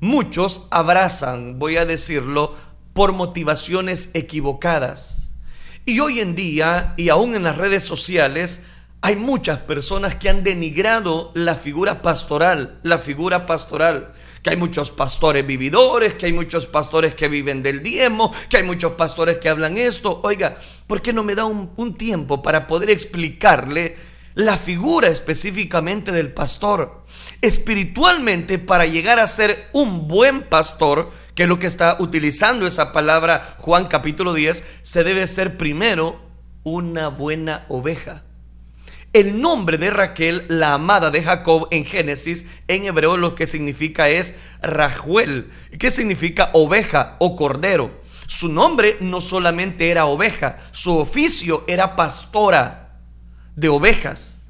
Muchos 0.00 0.66
abrazan, 0.70 1.58
voy 1.58 1.76
a 1.76 1.84
decirlo, 1.84 2.54
por 2.92 3.12
motivaciones 3.12 4.10
equivocadas. 4.14 5.30
Y 5.84 6.00
hoy 6.00 6.20
en 6.20 6.34
día, 6.34 6.94
y 6.96 7.08
aún 7.08 7.34
en 7.34 7.42
las 7.42 7.56
redes 7.56 7.84
sociales, 7.84 8.66
hay 9.00 9.16
muchas 9.16 9.58
personas 9.58 10.14
que 10.14 10.28
han 10.28 10.42
denigrado 10.42 11.32
la 11.34 11.56
figura 11.56 12.02
pastoral, 12.02 12.78
la 12.82 12.98
figura 12.98 13.46
pastoral 13.46 14.12
que 14.42 14.50
hay 14.50 14.56
muchos 14.56 14.90
pastores 14.90 15.46
vividores, 15.46 16.14
que 16.14 16.26
hay 16.26 16.32
muchos 16.32 16.66
pastores 16.66 17.14
que 17.14 17.28
viven 17.28 17.62
del 17.62 17.82
diezmo, 17.82 18.34
que 18.48 18.58
hay 18.58 18.64
muchos 18.64 18.92
pastores 18.92 19.38
que 19.38 19.48
hablan 19.48 19.78
esto. 19.78 20.20
Oiga, 20.24 20.56
¿por 20.86 21.00
qué 21.00 21.12
no 21.12 21.22
me 21.22 21.36
da 21.36 21.44
un, 21.44 21.70
un 21.76 21.94
tiempo 21.94 22.42
para 22.42 22.66
poder 22.66 22.90
explicarle 22.90 23.96
la 24.34 24.56
figura 24.56 25.08
específicamente 25.08 26.12
del 26.12 26.32
pastor? 26.32 27.04
Espiritualmente, 27.40 28.58
para 28.58 28.86
llegar 28.86 29.18
a 29.18 29.26
ser 29.26 29.68
un 29.72 30.08
buen 30.08 30.42
pastor, 30.42 31.10
que 31.34 31.44
es 31.44 31.48
lo 31.48 31.58
que 31.58 31.66
está 31.66 31.96
utilizando 32.00 32.66
esa 32.66 32.92
palabra 32.92 33.56
Juan 33.58 33.86
capítulo 33.86 34.34
10, 34.34 34.64
se 34.82 35.04
debe 35.04 35.26
ser 35.26 35.56
primero 35.56 36.20
una 36.64 37.08
buena 37.08 37.66
oveja. 37.68 38.24
El 39.12 39.42
nombre 39.42 39.76
de 39.76 39.90
Raquel, 39.90 40.46
la 40.48 40.72
amada 40.72 41.10
de 41.10 41.22
Jacob 41.22 41.68
en 41.70 41.84
Génesis, 41.84 42.46
en 42.66 42.84
hebreo 42.84 43.18
lo 43.18 43.34
que 43.34 43.46
significa 43.46 44.08
es 44.08 44.36
Rajuel, 44.62 45.50
que 45.78 45.90
significa 45.90 46.48
oveja 46.54 47.16
o 47.18 47.36
cordero. 47.36 48.00
Su 48.26 48.48
nombre 48.48 48.96
no 49.00 49.20
solamente 49.20 49.90
era 49.90 50.06
oveja, 50.06 50.56
su 50.70 50.96
oficio 50.96 51.64
era 51.66 51.94
pastora 51.94 52.81
de 53.56 53.68
ovejas. 53.68 54.42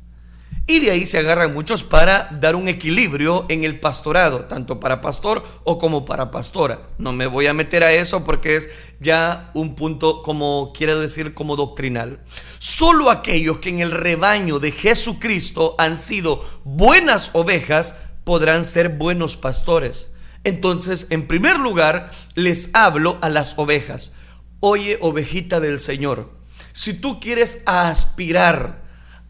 Y 0.66 0.78
de 0.78 0.92
ahí 0.92 1.06
se 1.06 1.18
agarran 1.18 1.52
muchos 1.52 1.82
para 1.82 2.28
dar 2.40 2.54
un 2.54 2.68
equilibrio 2.68 3.46
en 3.48 3.64
el 3.64 3.80
pastorado, 3.80 4.44
tanto 4.44 4.78
para 4.78 5.00
pastor 5.00 5.44
o 5.64 5.76
como 5.76 6.04
para 6.04 6.30
pastora. 6.30 6.88
No 6.98 7.12
me 7.12 7.26
voy 7.26 7.48
a 7.48 7.54
meter 7.54 7.82
a 7.82 7.92
eso 7.92 8.24
porque 8.24 8.54
es 8.54 8.70
ya 9.00 9.50
un 9.54 9.74
punto 9.74 10.22
como 10.22 10.72
quiero 10.72 11.00
decir 11.00 11.34
como 11.34 11.56
doctrinal. 11.56 12.20
Solo 12.60 13.10
aquellos 13.10 13.58
que 13.58 13.70
en 13.70 13.80
el 13.80 13.90
rebaño 13.90 14.60
de 14.60 14.70
Jesucristo 14.70 15.74
han 15.78 15.96
sido 15.96 16.40
buenas 16.62 17.30
ovejas 17.32 17.96
podrán 18.22 18.64
ser 18.64 18.90
buenos 18.90 19.36
pastores. 19.36 20.12
Entonces, 20.44 21.08
en 21.10 21.26
primer 21.26 21.58
lugar, 21.58 22.10
les 22.34 22.70
hablo 22.72 23.18
a 23.20 23.28
las 23.28 23.58
ovejas. 23.58 24.12
Oye, 24.60 24.96
ovejita 25.00 25.58
del 25.58 25.80
Señor, 25.80 26.30
si 26.72 26.94
tú 26.94 27.18
quieres 27.18 27.62
aspirar 27.66 28.82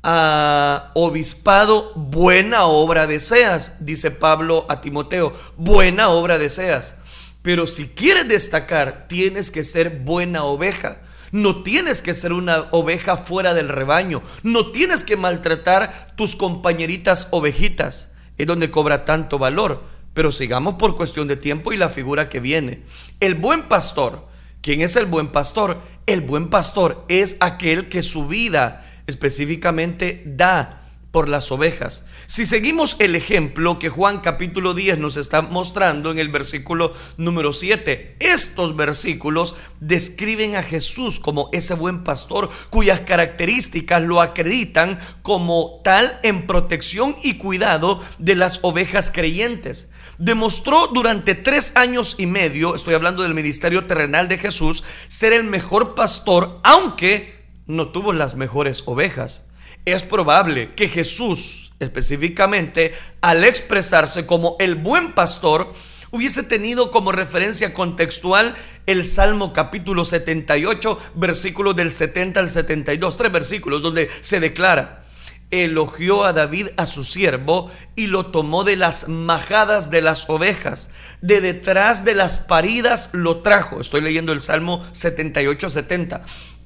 a 0.02 0.90
obispado, 0.94 1.92
buena 1.94 2.64
obra 2.64 3.06
deseas, 3.06 3.84
dice 3.84 4.10
Pablo 4.10 4.66
a 4.68 4.80
Timoteo, 4.80 5.32
buena 5.56 6.08
obra 6.08 6.38
deseas. 6.38 6.96
Pero 7.42 7.66
si 7.66 7.88
quieres 7.88 8.28
destacar, 8.28 9.06
tienes 9.08 9.50
que 9.50 9.64
ser 9.64 10.00
buena 10.00 10.44
oveja. 10.44 11.00
No 11.32 11.62
tienes 11.62 12.02
que 12.02 12.14
ser 12.14 12.32
una 12.32 12.68
oveja 12.72 13.16
fuera 13.16 13.54
del 13.54 13.68
rebaño. 13.68 14.22
No 14.42 14.70
tienes 14.70 15.02
que 15.02 15.16
maltratar 15.16 16.14
tus 16.14 16.36
compañeritas 16.36 17.28
ovejitas. 17.30 18.10
Es 18.38 18.46
donde 18.46 18.70
cobra 18.70 19.04
tanto 19.04 19.38
valor. 19.38 19.82
Pero 20.14 20.30
sigamos 20.30 20.74
por 20.74 20.96
cuestión 20.96 21.26
de 21.26 21.36
tiempo 21.36 21.72
y 21.72 21.76
la 21.76 21.88
figura 21.88 22.28
que 22.28 22.38
viene. 22.38 22.84
El 23.18 23.34
buen 23.34 23.66
pastor. 23.68 24.28
¿Quién 24.60 24.82
es 24.82 24.94
el 24.94 25.06
buen 25.06 25.28
pastor? 25.28 25.80
El 26.06 26.20
buen 26.20 26.48
pastor 26.48 27.04
es 27.08 27.38
aquel 27.40 27.88
que 27.88 28.02
su 28.02 28.28
vida 28.28 28.84
específicamente 29.12 30.22
da 30.24 30.82
por 31.12 31.28
las 31.28 31.52
ovejas. 31.52 32.06
Si 32.26 32.46
seguimos 32.46 32.96
el 32.98 33.14
ejemplo 33.14 33.78
que 33.78 33.90
Juan 33.90 34.20
capítulo 34.20 34.72
10 34.72 34.98
nos 34.98 35.18
está 35.18 35.42
mostrando 35.42 36.10
en 36.10 36.18
el 36.18 36.30
versículo 36.30 36.94
número 37.18 37.52
7, 37.52 38.16
estos 38.18 38.74
versículos 38.74 39.54
describen 39.78 40.56
a 40.56 40.62
Jesús 40.62 41.20
como 41.20 41.50
ese 41.52 41.74
buen 41.74 42.02
pastor 42.02 42.48
cuyas 42.70 43.00
características 43.00 44.02
lo 44.02 44.22
acreditan 44.22 44.98
como 45.20 45.82
tal 45.84 46.18
en 46.22 46.46
protección 46.46 47.14
y 47.22 47.34
cuidado 47.34 48.00
de 48.18 48.34
las 48.34 48.60
ovejas 48.62 49.10
creyentes. 49.10 49.90
Demostró 50.18 50.86
durante 50.86 51.34
tres 51.34 51.76
años 51.76 52.14
y 52.18 52.24
medio, 52.24 52.74
estoy 52.74 52.94
hablando 52.94 53.22
del 53.22 53.34
ministerio 53.34 53.86
terrenal 53.86 54.28
de 54.28 54.38
Jesús, 54.38 54.82
ser 55.08 55.34
el 55.34 55.44
mejor 55.44 55.94
pastor, 55.94 56.58
aunque 56.64 57.41
no 57.66 57.90
tuvo 57.90 58.12
las 58.12 58.34
mejores 58.36 58.82
ovejas. 58.86 59.44
Es 59.84 60.04
probable 60.04 60.74
que 60.74 60.88
Jesús, 60.88 61.72
específicamente, 61.80 62.94
al 63.20 63.44
expresarse 63.44 64.26
como 64.26 64.56
el 64.60 64.76
buen 64.76 65.14
pastor, 65.14 65.72
hubiese 66.10 66.42
tenido 66.42 66.90
como 66.90 67.10
referencia 67.10 67.72
contextual 67.72 68.54
el 68.86 69.04
Salmo 69.04 69.52
capítulo 69.52 70.04
78, 70.04 70.98
versículos 71.14 71.74
del 71.74 71.90
70 71.90 72.38
al 72.38 72.48
72, 72.48 73.16
tres 73.16 73.32
versículos 73.32 73.82
donde 73.82 74.10
se 74.20 74.38
declara, 74.38 75.04
elogió 75.50 76.24
a 76.24 76.32
David 76.32 76.68
a 76.76 76.86
su 76.86 77.02
siervo 77.02 77.70
y 77.96 78.06
lo 78.06 78.26
tomó 78.26 78.64
de 78.64 78.76
las 78.76 79.08
majadas 79.08 79.90
de 79.90 80.02
las 80.02 80.28
ovejas, 80.28 80.90
de 81.22 81.40
detrás 81.40 82.04
de 82.04 82.14
las 82.14 82.38
paridas 82.38 83.10
lo 83.12 83.40
trajo. 83.40 83.80
Estoy 83.80 84.02
leyendo 84.02 84.32
el 84.32 84.40
Salmo 84.40 84.84
78, 84.92 85.70
70 85.70 86.22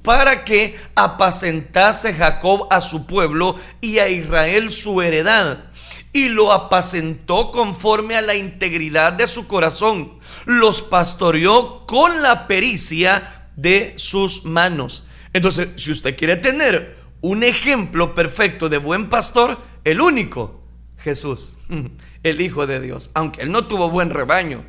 para 0.07 0.45
que 0.45 0.73
apacentase 0.95 2.13
Jacob 2.13 2.67
a 2.71 2.79
su 2.79 3.05
pueblo 3.05 3.57
y 3.81 3.97
a 3.97 4.07
Israel 4.07 4.71
su 4.71 5.01
heredad. 5.01 5.65
y 6.13 6.29
lo 6.29 6.53
apacentó 6.53 7.51
conforme 7.51 8.15
a 8.15 8.21
la 8.21 8.33
integridad 8.33 9.11
de 9.11 9.27
su 9.27 9.45
corazón. 9.47 10.17
Los 10.45 10.81
pastoreó 10.81 11.85
con 11.85 12.23
la 12.23 12.47
pericia 12.47 13.49
de 13.57 13.93
sus 13.97 14.45
manos. 14.45 15.05
Entonces, 15.33 15.67
si 15.75 15.91
usted 15.91 16.17
quiere 16.17 16.37
tener 16.37 16.95
un 17.19 17.43
ejemplo 17.43 18.15
perfecto 18.15 18.69
de 18.69 18.77
buen 18.77 19.09
pastor, 19.09 19.59
el 19.83 19.99
único, 19.99 20.63
Jesús, 20.97 21.57
el 22.23 22.39
Hijo 22.39 22.65
de 22.65 22.79
Dios, 22.79 23.11
aunque 23.13 23.41
él 23.41 23.51
no 23.51 23.67
tuvo 23.67 23.91
buen 23.91 24.09
rebaño. 24.09 24.63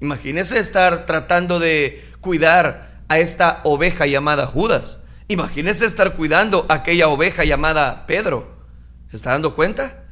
Imagínese 0.00 0.58
estar 0.58 1.06
tratando 1.06 1.60
de 1.60 2.04
cuidar 2.20 2.99
a 3.10 3.18
esta 3.18 3.60
oveja 3.64 4.06
llamada 4.06 4.46
Judas. 4.46 5.00
Imagínese 5.26 5.84
estar 5.84 6.14
cuidando 6.14 6.64
a 6.68 6.74
aquella 6.74 7.08
oveja 7.08 7.44
llamada 7.44 8.06
Pedro. 8.06 8.56
¿Se 9.08 9.16
está 9.16 9.32
dando 9.32 9.56
cuenta? 9.56 10.04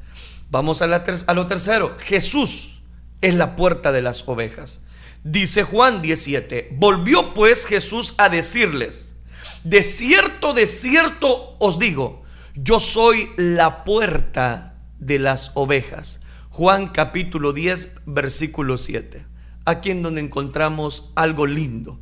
Vamos 0.51 0.83
a, 0.83 0.89
lo 0.89 1.47
tercero. 1.47 1.97
Jesús 2.01 2.81
es 3.21 3.35
la 3.35 3.55
puerta 3.55 3.93
de 3.93 4.03
las 4.03 4.27
ovejas. 4.27 4.83
Dice 5.23 5.63
Juan 5.63 6.03
17, 6.03 6.71
volvió 6.73 7.35
pues 7.35 7.67
Jesús 7.67 8.15
a 8.19 8.29
decirles, 8.29 9.15
de 9.63 9.85
cierto, 9.85 10.53
de 10.53 10.67
cierto 10.67 11.57
os 11.61 11.79
digo, 11.79 12.25
yo 12.57 12.81
soy 12.81 13.31
la 13.37 13.85
puerta 13.85 14.75
de 14.99 15.21
las 15.21 15.53
ovejas. 15.55 16.21
Juan 16.51 16.89
capítulo 16.89 17.53
10, 17.53 18.01
versículo 18.07 18.77
7. 18.77 19.25
Aquí 19.67 19.91
en 19.93 20.03
donde 20.03 20.21
encontramos 20.21 21.13
algo 21.15 21.47
lindo. 21.47 22.01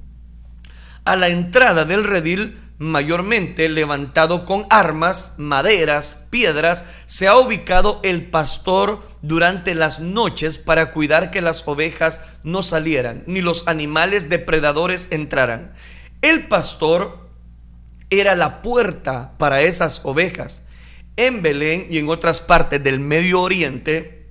A 1.07 1.15
la 1.15 1.29
entrada 1.29 1.85
del 1.85 2.03
redil 2.03 2.59
mayormente 2.79 3.69
levantado 3.69 4.45
con 4.45 4.67
armas, 4.71 5.35
maderas, 5.39 6.27
piedras, 6.31 6.85
se 7.07 7.29
ha 7.29 7.39
ubicado 7.39 8.01
el 8.03 8.27
pastor 8.29 9.07
durante 9.23 9.77
las 9.77 10.01
noches 10.01 10.59
para 10.59 10.91
cuidar 10.91 11.31
que 11.31 11.41
las 11.41 11.67
ovejas 11.69 12.41
no 12.43 12.61
salieran, 12.61 13.23
ni 13.29 13.41
los 13.41 13.69
animales 13.69 14.29
depredadores 14.29 15.07
entraran. 15.13 15.73
El 16.23 16.49
pastor 16.49 17.31
era 18.11 18.35
la 18.35 18.61
puerta 18.61 19.39
para 19.39 19.63
esas 19.63 20.01
ovejas. 20.05 20.65
En 21.17 21.41
Belén 21.41 21.87
y 21.89 21.99
en 21.99 22.09
otras 22.09 22.41
partes 22.41 22.83
del 22.83 22.99
Medio 22.99 23.43
Oriente, 23.43 24.27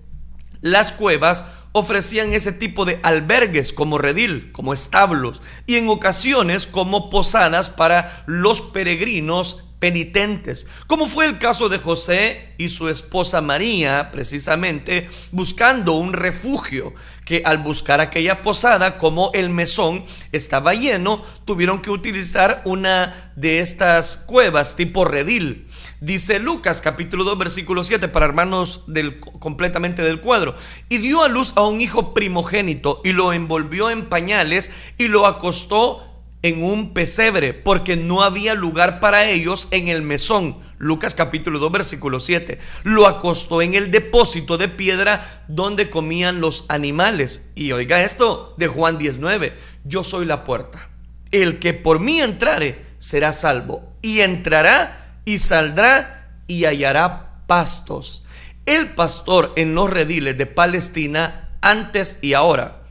las 0.60 0.91
cuevas 0.91 1.46
ofrecían 1.77 2.32
ese 2.32 2.53
tipo 2.53 2.86
de 2.86 3.01
albergues 3.03 3.74
como 3.74 3.98
redil, 3.98 4.50
como 4.53 4.74
establos, 4.74 5.41
y 5.67 5.75
en 5.75 5.89
ocasiones 5.89 6.67
como 6.67 7.10
posadas 7.10 7.70
para 7.70 8.24
los 8.27 8.62
peregrinos 8.62 9.65
penitentes, 9.79 10.67
como 10.88 11.05
fue 11.05 11.25
el 11.25 11.38
caso 11.38 11.67
de 11.67 11.77
José 11.77 12.53
y 12.58 12.70
su 12.70 12.88
esposa 12.88 13.41
María, 13.41 14.10
precisamente 14.10 15.10
buscando 15.34 15.91
un 15.94 16.13
refugio, 16.13 16.94
que 17.25 17.41
al 17.44 17.58
buscar 17.58 18.00
aquella 18.00 18.41
posada, 18.41 18.98
como 18.98 19.32
el 19.34 19.50
mesón 19.50 20.05
estaba 20.32 20.75
lleno, 20.75 21.22
tuvieron 21.44 21.82
que 21.82 21.89
utilizar 21.89 22.62
una 22.63 23.34
de 23.36 23.60
estas 23.60 24.15
cuevas 24.15 24.77
tipo 24.77 25.03
redil. 25.03 25.67
Dice 26.01 26.39
Lucas 26.39 26.81
capítulo 26.81 27.23
2 27.23 27.37
versículo 27.37 27.83
7 27.83 28.09
para 28.09 28.25
hermanos 28.25 28.83
del, 28.87 29.19
completamente 29.19 30.01
del 30.01 30.19
cuadro. 30.19 30.53
Y 30.89 30.97
dio 30.97 31.23
a 31.23 31.29
luz 31.29 31.53
a 31.55 31.65
un 31.65 31.79
hijo 31.79 32.13
primogénito 32.13 33.01
y 33.05 33.13
lo 33.13 33.31
envolvió 33.31 33.89
en 33.89 34.07
pañales 34.07 34.71
y 34.97 35.07
lo 35.07 35.25
acostó 35.25 36.03
en 36.41 36.61
un 36.61 36.93
pesebre 36.93 37.53
porque 37.53 37.95
no 37.95 38.23
había 38.23 38.53
lugar 38.55 38.99
para 38.99 39.29
ellos 39.29 39.69
en 39.71 39.87
el 39.87 40.01
mesón. 40.01 40.57
Lucas 40.77 41.15
capítulo 41.15 41.59
2 41.59 41.71
versículo 41.71 42.19
7. 42.19 42.59
Lo 42.83 43.07
acostó 43.07 43.61
en 43.61 43.73
el 43.73 43.89
depósito 43.89 44.57
de 44.57 44.67
piedra 44.67 45.45
donde 45.47 45.89
comían 45.89 46.41
los 46.41 46.65
animales. 46.67 47.51
Y 47.55 47.71
oiga 47.71 48.03
esto 48.03 48.53
de 48.57 48.67
Juan 48.67 48.97
19. 48.97 49.57
Yo 49.85 50.03
soy 50.03 50.25
la 50.25 50.43
puerta. 50.43 50.89
El 51.31 51.57
que 51.59 51.73
por 51.73 52.01
mí 52.01 52.19
entrare 52.19 52.85
será 53.00 53.31
salvo 53.31 53.93
y 54.01 54.20
entrará 54.20 55.04
y 55.25 55.40
saldrá 55.40 56.29
y 56.48 56.66
hallará 56.66 57.42
pastos. 57.48 58.24
El 58.66 58.90
pastor 58.90 59.53
en 59.57 59.75
los 59.75 59.90
rediles 59.90 60.38
de 60.38 60.46
Palestina 60.46 61.57
antes 61.61 62.20
y 62.22 62.33
ahora, 62.33 62.83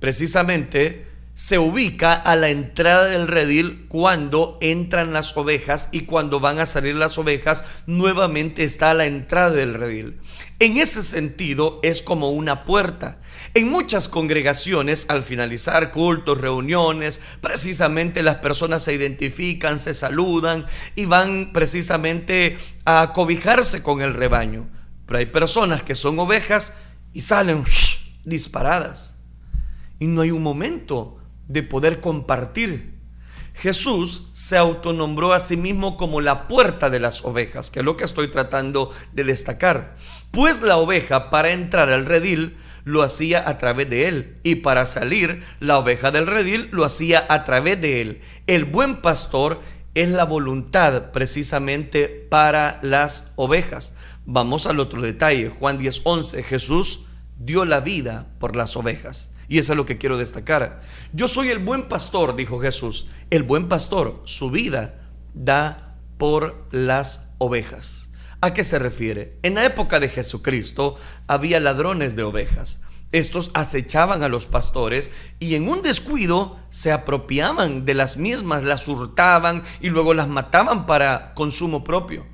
precisamente, 0.00 1.06
se 1.42 1.58
ubica 1.58 2.12
a 2.12 2.36
la 2.36 2.50
entrada 2.50 3.06
del 3.06 3.26
redil 3.26 3.86
cuando 3.88 4.58
entran 4.60 5.12
las 5.12 5.36
ovejas 5.36 5.88
y 5.90 6.02
cuando 6.02 6.38
van 6.38 6.60
a 6.60 6.66
salir 6.66 6.94
las 6.94 7.18
ovejas, 7.18 7.64
nuevamente 7.86 8.62
está 8.62 8.92
a 8.92 8.94
la 8.94 9.06
entrada 9.06 9.50
del 9.50 9.74
redil. 9.74 10.20
En 10.60 10.76
ese 10.76 11.02
sentido 11.02 11.80
es 11.82 12.00
como 12.00 12.30
una 12.30 12.64
puerta. 12.64 13.18
En 13.54 13.70
muchas 13.70 14.08
congregaciones, 14.08 15.06
al 15.08 15.24
finalizar 15.24 15.90
cultos, 15.90 16.38
reuniones, 16.38 17.20
precisamente 17.40 18.22
las 18.22 18.36
personas 18.36 18.84
se 18.84 18.94
identifican, 18.94 19.80
se 19.80 19.94
saludan 19.94 20.64
y 20.94 21.06
van 21.06 21.50
precisamente 21.52 22.56
a 22.84 23.12
cobijarse 23.12 23.82
con 23.82 24.00
el 24.00 24.14
rebaño. 24.14 24.70
Pero 25.06 25.18
hay 25.18 25.26
personas 25.26 25.82
que 25.82 25.96
son 25.96 26.20
ovejas 26.20 26.74
y 27.12 27.22
salen 27.22 27.64
disparadas. 28.24 29.16
Y 29.98 30.06
no 30.06 30.20
hay 30.20 30.30
un 30.30 30.44
momento 30.44 31.18
de 31.52 31.62
poder 31.62 32.00
compartir. 32.00 32.92
Jesús 33.54 34.28
se 34.32 34.56
autonombró 34.56 35.32
a 35.32 35.38
sí 35.38 35.56
mismo 35.56 35.96
como 35.96 36.20
la 36.20 36.48
puerta 36.48 36.88
de 36.88 37.00
las 37.00 37.24
ovejas, 37.24 37.70
que 37.70 37.80
es 37.80 37.84
lo 37.84 37.96
que 37.96 38.04
estoy 38.04 38.28
tratando 38.28 38.90
de 39.12 39.24
destacar. 39.24 39.94
Pues 40.30 40.62
la 40.62 40.78
oveja 40.78 41.28
para 41.28 41.52
entrar 41.52 41.90
al 41.90 42.06
redil 42.06 42.56
lo 42.84 43.02
hacía 43.02 43.46
a 43.46 43.58
través 43.58 43.90
de 43.90 44.08
él. 44.08 44.40
Y 44.42 44.56
para 44.56 44.86
salir, 44.86 45.44
la 45.60 45.78
oveja 45.78 46.10
del 46.10 46.26
redil 46.26 46.68
lo 46.72 46.84
hacía 46.84 47.26
a 47.28 47.44
través 47.44 47.80
de 47.80 48.00
él. 48.00 48.20
El 48.46 48.64
buen 48.64 49.02
pastor 49.02 49.60
es 49.94 50.08
la 50.08 50.24
voluntad 50.24 51.12
precisamente 51.12 52.08
para 52.08 52.80
las 52.82 53.32
ovejas. 53.36 53.94
Vamos 54.24 54.66
al 54.66 54.80
otro 54.80 55.02
detalle. 55.02 55.50
Juan 55.50 55.78
10:11. 55.78 56.42
Jesús 56.42 57.06
dio 57.38 57.66
la 57.66 57.80
vida 57.80 58.28
por 58.38 58.56
las 58.56 58.76
ovejas. 58.76 59.32
Y 59.52 59.58
eso 59.58 59.74
es 59.74 59.76
lo 59.76 59.84
que 59.84 59.98
quiero 59.98 60.16
destacar. 60.16 60.80
Yo 61.12 61.28
soy 61.28 61.50
el 61.50 61.58
buen 61.58 61.86
pastor, 61.86 62.36
dijo 62.36 62.58
Jesús. 62.58 63.08
El 63.28 63.42
buen 63.42 63.68
pastor, 63.68 64.22
su 64.24 64.50
vida 64.50 65.12
da 65.34 65.98
por 66.16 66.68
las 66.70 67.34
ovejas. 67.36 68.08
¿A 68.40 68.54
qué 68.54 68.64
se 68.64 68.78
refiere? 68.78 69.38
En 69.42 69.56
la 69.56 69.66
época 69.66 70.00
de 70.00 70.08
Jesucristo 70.08 70.96
había 71.26 71.60
ladrones 71.60 72.16
de 72.16 72.22
ovejas. 72.22 72.80
Estos 73.10 73.50
acechaban 73.52 74.22
a 74.22 74.28
los 74.28 74.46
pastores 74.46 75.10
y 75.38 75.54
en 75.54 75.68
un 75.68 75.82
descuido 75.82 76.56
se 76.70 76.90
apropiaban 76.90 77.84
de 77.84 77.92
las 77.92 78.16
mismas, 78.16 78.62
las 78.62 78.88
hurtaban 78.88 79.64
y 79.82 79.90
luego 79.90 80.14
las 80.14 80.28
mataban 80.28 80.86
para 80.86 81.34
consumo 81.34 81.84
propio. 81.84 82.26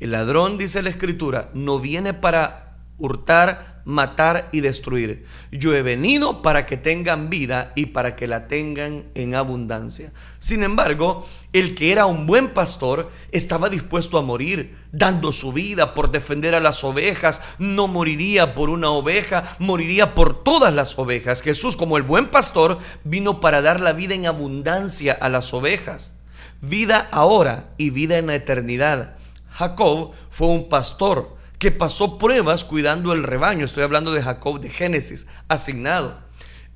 El 0.00 0.12
ladrón, 0.12 0.56
dice 0.56 0.82
la 0.82 0.88
escritura, 0.88 1.50
no 1.52 1.78
viene 1.78 2.14
para 2.14 2.63
hurtar, 2.96 3.82
matar 3.84 4.48
y 4.52 4.60
destruir. 4.60 5.26
Yo 5.50 5.74
he 5.74 5.82
venido 5.82 6.42
para 6.42 6.64
que 6.64 6.76
tengan 6.76 7.28
vida 7.28 7.72
y 7.74 7.86
para 7.86 8.16
que 8.16 8.28
la 8.28 8.46
tengan 8.46 9.04
en 9.14 9.34
abundancia. 9.34 10.12
Sin 10.38 10.62
embargo, 10.62 11.26
el 11.52 11.74
que 11.74 11.92
era 11.92 12.06
un 12.06 12.26
buen 12.26 12.54
pastor 12.54 13.10
estaba 13.32 13.68
dispuesto 13.68 14.16
a 14.18 14.22
morir, 14.22 14.76
dando 14.92 15.32
su 15.32 15.52
vida 15.52 15.94
por 15.94 16.10
defender 16.10 16.54
a 16.54 16.60
las 16.60 16.84
ovejas. 16.84 17.42
No 17.58 17.88
moriría 17.88 18.54
por 18.54 18.70
una 18.70 18.90
oveja, 18.90 19.44
moriría 19.58 20.14
por 20.14 20.44
todas 20.44 20.72
las 20.72 20.98
ovejas. 20.98 21.42
Jesús, 21.42 21.76
como 21.76 21.96
el 21.96 22.04
buen 22.04 22.30
pastor, 22.30 22.78
vino 23.02 23.40
para 23.40 23.60
dar 23.60 23.80
la 23.80 23.92
vida 23.92 24.14
en 24.14 24.26
abundancia 24.26 25.12
a 25.12 25.28
las 25.28 25.52
ovejas. 25.52 26.20
Vida 26.60 27.08
ahora 27.10 27.74
y 27.76 27.90
vida 27.90 28.18
en 28.18 28.28
la 28.28 28.36
eternidad. 28.36 29.16
Jacob 29.50 30.12
fue 30.30 30.48
un 30.48 30.68
pastor 30.68 31.33
que 31.64 31.70
pasó 31.70 32.18
pruebas 32.18 32.62
cuidando 32.62 33.14
el 33.14 33.22
rebaño. 33.22 33.64
Estoy 33.64 33.84
hablando 33.84 34.12
de 34.12 34.22
Jacob 34.22 34.60
de 34.60 34.68
Génesis, 34.68 35.26
asignado. 35.48 36.18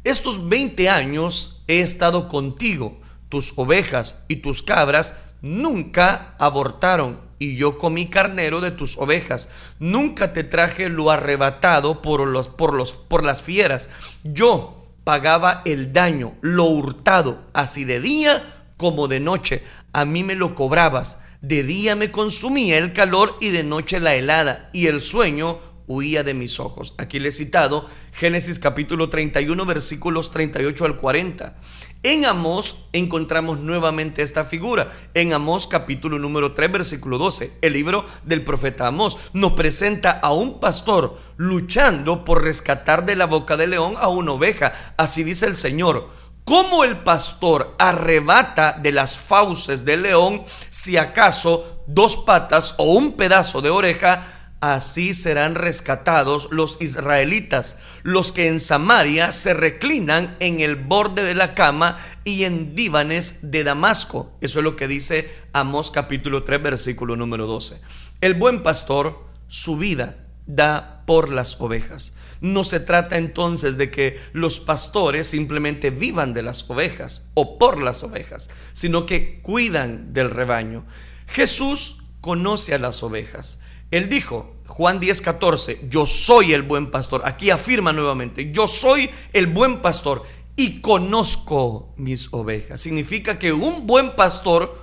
Estos 0.03 0.48
20 0.48 0.88
años 0.88 1.62
he 1.68 1.81
estado 1.81 2.27
contigo. 2.27 2.98
Tus 3.29 3.53
ovejas 3.57 4.24
y 4.29 4.37
tus 4.37 4.62
cabras 4.62 5.24
nunca 5.42 6.35
abortaron 6.38 7.20
y 7.38 7.57
yo 7.57 7.77
comí 7.77 8.07
carnero 8.07 8.62
de 8.62 8.70
tus 8.70 8.96
ovejas. 8.96 9.51
Nunca 9.79 10.33
te 10.33 10.42
traje 10.42 10.88
lo 10.88 11.11
arrebatado 11.11 12.01
por, 12.01 12.27
los, 12.27 12.48
por, 12.48 12.72
los, 12.72 12.92
por 12.94 13.24
las 13.24 13.42
fieras. 13.42 13.90
Yo 14.24 14.87
pagaba 15.05 15.61
el 15.66 15.92
daño, 15.92 16.35
lo 16.40 16.64
hurtado, 16.64 17.42
así 17.53 17.85
de 17.85 18.01
día 18.01 18.42
como 18.79 19.07
de 19.07 19.20
noche. 19.20 19.62
A 19.92 20.07
mí 20.07 20.24
me 20.24 20.35
lo 20.35 20.55
cobrabas. 20.55 21.18
De 21.40 21.62
día 21.62 21.94
me 21.94 22.11
consumía 22.11 22.79
el 22.79 22.92
calor 22.92 23.37
y 23.40 23.51
de 23.51 23.62
noche 23.62 24.01
la 24.01 24.16
helada, 24.16 24.70
y 24.72 24.88
el 24.88 25.01
sueño 25.01 25.61
huía 25.87 26.24
de 26.24 26.35
mis 26.35 26.59
ojos. 26.59 26.94
Aquí 26.98 27.20
le 27.20 27.29
he 27.29 27.33
citado 27.33 27.87
Génesis 28.12 28.59
capítulo 28.59 29.09
31 29.09 29.64
versículos 29.64 30.33
38 30.33 30.85
al 30.85 30.96
40. 30.96 31.57
En 32.03 32.24
Amós 32.24 32.87
encontramos 32.92 33.61
nuevamente 33.61 34.22
esta 34.22 34.44
figura. 34.44 34.90
En 35.14 35.33
Amós 35.33 35.68
capítulo 35.68 36.18
número 36.18 36.55
3 36.55 36.72
versículo 36.72 37.18
12, 37.18 37.53
el 37.62 37.72
libro 37.72 38.05
del 38.24 38.42
profeta 38.42 38.88
Amós 38.88 39.16
nos 39.33 39.53
presenta 39.53 40.11
a 40.11 40.33
un 40.33 40.59
pastor 40.59 41.16
luchando 41.37 42.24
por 42.24 42.42
rescatar 42.42 43.05
de 43.07 43.14
la 43.14 43.27
boca 43.27 43.57
del 43.57 43.70
león 43.70 43.94
a 43.96 44.09
una 44.09 44.33
oveja. 44.33 44.72
Así 44.96 45.22
dice 45.22 45.46
el 45.46 45.55
Señor. 45.55 46.28
¿Cómo 46.48 46.82
el 46.82 47.00
pastor 47.00 47.74
arrebata 47.78 48.72
de 48.72 48.90
las 48.90 49.18
fauces 49.18 49.84
del 49.84 50.04
león 50.04 50.44
si 50.70 50.96
acaso 50.96 51.84
dos 51.87 52.16
patas 52.16 52.74
o 52.78 52.94
un 52.94 53.18
pedazo 53.18 53.61
de 53.61 53.68
oreja 53.68 54.22
Así 54.61 55.12
serán 55.12 55.54
rescatados 55.54 56.48
los 56.50 56.80
israelitas, 56.80 57.76
los 58.02 58.32
que 58.32 58.48
en 58.48 58.58
Samaria 58.61 59.30
se 59.30 59.52
reclinan 59.54 60.37
en 60.40 60.58
el 60.61 60.74
borde 60.74 61.22
de 61.22 61.34
la 61.34 61.54
cama 61.54 61.96
y 62.24 62.42
en 62.44 62.74
dívanes 62.74 63.52
de 63.52 63.62
Damasco. 63.62 64.37
Eso 64.40 64.58
es 64.58 64.64
lo 64.64 64.74
que 64.74 64.88
dice 64.88 65.30
Amós 65.52 65.92
capítulo 65.92 66.44
3 66.44 66.61
versículo 66.61 67.14
número 67.14 67.46
12. 67.46 67.80
El 68.20 68.34
buen 68.34 68.64
pastor 68.64 69.22
su 69.48 69.76
vida 69.76 70.26
da 70.46 71.04
por 71.06 71.30
las 71.30 71.61
ovejas. 71.61 72.14
No 72.40 72.64
se 72.64 72.81
trata 72.81 73.16
entonces 73.16 73.77
de 73.77 73.90
que 73.90 74.18
los 74.33 74.61
pastores 74.61 75.27
simplemente 75.27 75.90
vivan 75.90 76.35
de 76.35 76.42
las 76.42 76.68
ovejas 76.70 77.27
o 77.35 77.59
por 77.59 77.83
las 77.83 78.03
ovejas, 78.03 78.48
sino 78.72 79.07
que 79.07 79.40
cuidan 79.42 80.12
del 80.12 80.31
rebaño. 80.31 80.85
Jesús 81.27 82.05
conoce 82.20 82.74
a 82.74 82.79
las 82.79 83.03
ovejas. 83.03 83.61
Él 83.90 84.09
dijo, 84.09 84.55
Juan 84.66 85.01
10, 85.01 85.22
14, 85.22 85.81
yo 85.88 86.07
soy 86.07 86.53
el 86.53 86.62
buen 86.62 86.90
pastor. 86.90 87.22
Aquí 87.24 87.51
afirma 87.51 87.92
nuevamente, 87.92 88.53
yo 88.53 88.68
soy 88.68 89.11
el 89.33 89.46
buen 89.46 89.81
pastor 89.81 90.22
y 90.57 90.81
conozco 90.81 91.94
mis 91.96 92.29
ovejas. 92.33 92.81
Significa 92.81 93.38
que 93.38 93.53
un 93.53 93.87
buen 93.87 94.14
pastor 94.14 94.79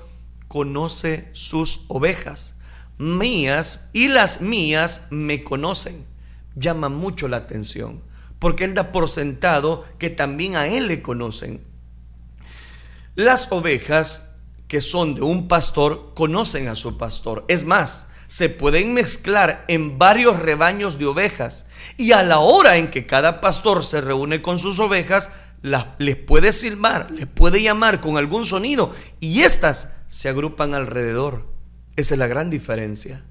conoce 0.48 1.30
sus 1.34 1.82
ovejas. 1.88 2.56
Mías 2.98 3.90
y 3.94 4.08
las 4.08 4.42
mías 4.42 5.08
me 5.12 5.44
conocen. 5.44 6.06
Llama 6.56 6.90
mucho 6.90 7.28
la 7.28 7.38
atención, 7.38 8.02
porque 8.40 8.64
él 8.64 8.74
da 8.74 8.92
por 8.92 9.10
sentado 9.10 9.86
que 10.00 10.10
también 10.10 10.56
a 10.56 10.68
él 10.68 10.88
le 10.88 11.02
conocen. 11.02 11.62
Las 13.16 13.52
ovejas 13.52 14.36
que 14.68 14.82
son 14.82 15.16
de 15.16 15.22
un 15.22 15.48
pastor 15.48 16.14
conocen 16.16 16.68
a 16.68 16.76
su 16.76 16.98
pastor. 16.98 17.46
Es 17.48 17.66
más, 17.66 18.08
se 18.28 18.50
pueden 18.50 18.94
mezclar 18.94 19.64
en 19.68 20.00
varios 20.00 20.40
rebaños 20.40 20.98
de 20.98 21.06
ovejas 21.06 21.68
y 21.98 22.12
a 22.12 22.24
la 22.24 22.40
hora 22.40 22.78
en 22.78 22.90
que 22.90 23.06
cada 23.06 23.42
pastor 23.42 23.84
se 23.84 24.02
reúne 24.02 24.42
con 24.42 24.58
sus 24.60 24.80
ovejas, 24.80 25.32
les 25.98 26.16
puede 26.16 26.52
silbar, 26.52 27.12
les 27.12 27.28
puede 27.28 27.62
llamar 27.62 28.02
con 28.02 28.18
algún 28.18 28.46
sonido 28.46 28.92
y 29.20 29.42
éstas 29.42 29.94
se 30.08 30.30
agrupan 30.30 30.74
alrededor. 30.74 31.48
Esa 31.96 32.16
es 32.16 32.20
la 32.20 32.28
gran 32.28 32.50
diferencia. 32.50 33.24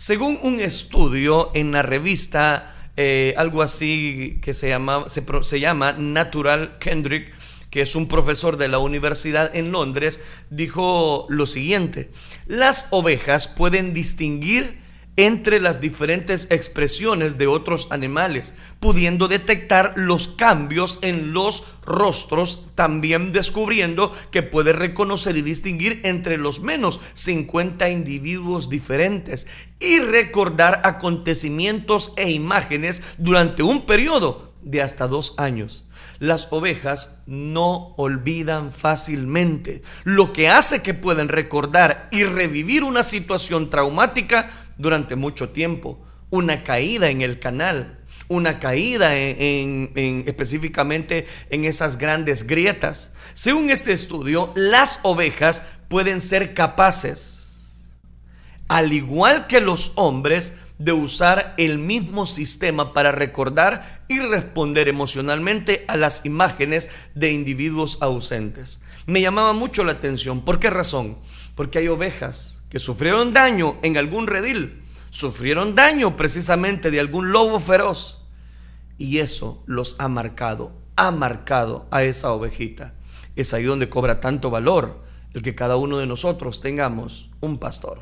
Según 0.00 0.38
un 0.42 0.60
estudio 0.60 1.50
en 1.52 1.72
la 1.72 1.82
revista, 1.82 2.74
eh, 2.96 3.34
algo 3.36 3.60
así 3.60 4.38
que 4.40 4.54
se 4.54 4.70
llama, 4.70 5.04
se, 5.08 5.22
se 5.42 5.60
llama 5.60 5.92
Natural 5.92 6.78
Kendrick, 6.78 7.34
que 7.68 7.82
es 7.82 7.94
un 7.94 8.08
profesor 8.08 8.56
de 8.56 8.68
la 8.68 8.78
universidad 8.78 9.54
en 9.54 9.72
Londres, 9.72 10.20
dijo 10.48 11.26
lo 11.28 11.46
siguiente, 11.46 12.10
las 12.46 12.86
ovejas 12.92 13.48
pueden 13.48 13.92
distinguir 13.92 14.78
entre 15.26 15.60
las 15.60 15.80
diferentes 15.80 16.46
expresiones 16.50 17.36
de 17.36 17.46
otros 17.46 17.88
animales, 17.90 18.54
pudiendo 18.80 19.28
detectar 19.28 19.92
los 19.96 20.28
cambios 20.28 20.98
en 21.02 21.32
los 21.32 21.64
rostros, 21.84 22.68
también 22.74 23.32
descubriendo 23.32 24.12
que 24.30 24.42
puede 24.42 24.72
reconocer 24.72 25.36
y 25.36 25.42
distinguir 25.42 26.00
entre 26.04 26.38
los 26.38 26.60
menos 26.60 27.00
50 27.14 27.90
individuos 27.90 28.70
diferentes 28.70 29.46
y 29.78 29.98
recordar 29.98 30.80
acontecimientos 30.84 32.14
e 32.16 32.30
imágenes 32.30 33.02
durante 33.18 33.62
un 33.62 33.84
periodo 33.86 34.54
de 34.62 34.82
hasta 34.82 35.06
dos 35.06 35.34
años. 35.38 35.86
Las 36.18 36.48
ovejas 36.50 37.22
no 37.26 37.94
olvidan 37.96 38.70
fácilmente, 38.70 39.82
lo 40.04 40.32
que 40.32 40.48
hace 40.48 40.82
que 40.82 40.92
puedan 40.92 41.28
recordar 41.28 42.08
y 42.10 42.24
revivir 42.24 42.84
una 42.84 43.02
situación 43.02 43.70
traumática 43.70 44.50
durante 44.80 45.16
mucho 45.16 45.50
tiempo. 45.50 46.00
Una 46.30 46.62
caída 46.62 47.10
en 47.10 47.22
el 47.22 47.38
canal, 47.38 48.00
una 48.28 48.58
caída 48.58 49.16
en, 49.16 49.92
específicamente 50.26 51.26
en 51.50 51.64
esas 51.64 51.98
grandes 51.98 52.46
grietas. 52.46 53.12
Según 53.34 53.70
este 53.70 53.92
estudio, 53.92 54.52
las 54.54 55.00
ovejas 55.02 55.64
pueden 55.88 56.20
ser 56.20 56.54
capaces, 56.54 57.88
al 58.68 58.92
igual 58.92 59.46
que 59.48 59.60
los 59.60 59.92
hombres, 59.96 60.54
de 60.78 60.92
usar 60.92 61.54
el 61.58 61.78
mismo 61.78 62.24
sistema 62.24 62.94
para 62.94 63.12
recordar 63.12 64.02
y 64.08 64.18
responder 64.20 64.88
emocionalmente 64.88 65.84
a 65.88 65.98
las 65.98 66.24
imágenes 66.24 66.90
de 67.14 67.32
individuos 67.32 67.98
ausentes. 68.00 68.80
Me 69.04 69.20
llamaba 69.20 69.52
mucho 69.52 69.84
la 69.84 69.92
atención. 69.92 70.42
¿Por 70.42 70.58
qué 70.58 70.70
razón? 70.70 71.18
Porque 71.54 71.80
hay 71.80 71.88
ovejas 71.88 72.59
que 72.70 72.78
sufrieron 72.78 73.32
daño 73.32 73.76
en 73.82 73.98
algún 73.98 74.26
redil, 74.26 74.82
sufrieron 75.10 75.74
daño 75.74 76.16
precisamente 76.16 76.90
de 76.90 77.00
algún 77.00 77.32
lobo 77.32 77.60
feroz. 77.60 78.22
Y 78.96 79.18
eso 79.18 79.62
los 79.66 79.96
ha 79.98 80.08
marcado, 80.08 80.72
ha 80.96 81.10
marcado 81.10 81.88
a 81.90 82.04
esa 82.04 82.32
ovejita. 82.32 82.94
Es 83.36 83.52
ahí 83.52 83.64
donde 83.64 83.88
cobra 83.88 84.20
tanto 84.20 84.50
valor 84.50 85.02
el 85.34 85.42
que 85.42 85.54
cada 85.54 85.76
uno 85.76 85.98
de 85.98 86.06
nosotros 86.06 86.60
tengamos 86.60 87.30
un 87.40 87.58
pastor. 87.58 88.00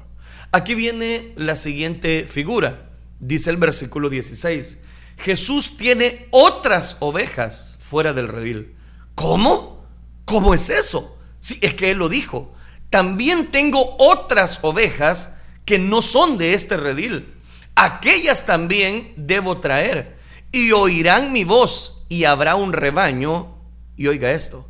Aquí 0.52 0.74
viene 0.74 1.32
la 1.36 1.56
siguiente 1.56 2.26
figura. 2.26 2.90
Dice 3.20 3.50
el 3.50 3.56
versículo 3.56 4.10
16. 4.10 4.80
Jesús 5.18 5.76
tiene 5.76 6.28
otras 6.30 6.96
ovejas 7.00 7.76
fuera 7.80 8.12
del 8.12 8.28
redil. 8.28 8.74
¿Cómo? 9.14 9.84
¿Cómo 10.24 10.54
es 10.54 10.70
eso? 10.70 11.18
Sí, 11.40 11.58
es 11.62 11.74
que 11.74 11.90
Él 11.90 11.98
lo 11.98 12.08
dijo. 12.08 12.54
También 12.90 13.50
tengo 13.50 13.96
otras 13.98 14.60
ovejas 14.62 15.38
que 15.64 15.78
no 15.78 16.02
son 16.02 16.38
de 16.38 16.54
este 16.54 16.76
redil. 16.76 17.34
Aquellas 17.74 18.46
también 18.46 19.12
debo 19.16 19.58
traer. 19.58 20.16
Y 20.50 20.72
oirán 20.72 21.32
mi 21.32 21.44
voz 21.44 22.06
y 22.08 22.24
habrá 22.24 22.56
un 22.56 22.72
rebaño. 22.72 23.54
Y 23.96 24.06
oiga 24.06 24.30
esto. 24.30 24.68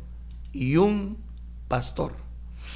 Y 0.51 0.77
un 0.77 1.23
pastor. 1.67 2.15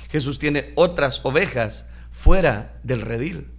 Jesús 0.10 0.40
tiene 0.40 0.72
otras 0.76 1.22
ovejas 1.24 1.88
fuera 2.12 2.80
del 2.84 3.02
redil. 3.02 3.52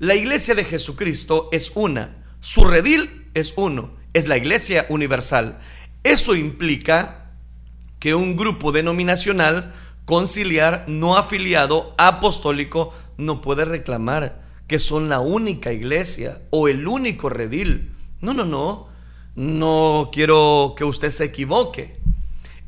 La 0.00 0.14
iglesia 0.14 0.54
de 0.54 0.64
Jesucristo 0.64 1.48
es 1.52 1.72
una, 1.74 2.24
su 2.40 2.64
redil 2.64 3.30
es 3.34 3.52
uno, 3.56 3.94
es 4.12 4.26
la 4.28 4.38
iglesia 4.38 4.86
universal. 4.88 5.58
Eso 6.02 6.34
implica 6.34 7.32
que 7.98 8.14
un 8.14 8.34
grupo 8.34 8.72
denominacional, 8.72 9.72
conciliar, 10.10 10.86
no 10.88 11.16
afiliado, 11.16 11.94
apostólico, 11.96 12.92
no 13.16 13.40
puede 13.40 13.64
reclamar 13.64 14.42
que 14.66 14.80
son 14.80 15.08
la 15.08 15.20
única 15.20 15.72
iglesia 15.72 16.42
o 16.50 16.66
el 16.66 16.88
único 16.88 17.28
redil. 17.28 17.94
No, 18.20 18.34
no, 18.34 18.44
no. 18.44 18.88
No 19.36 20.10
quiero 20.12 20.74
que 20.76 20.82
usted 20.82 21.10
se 21.10 21.26
equivoque 21.26 22.00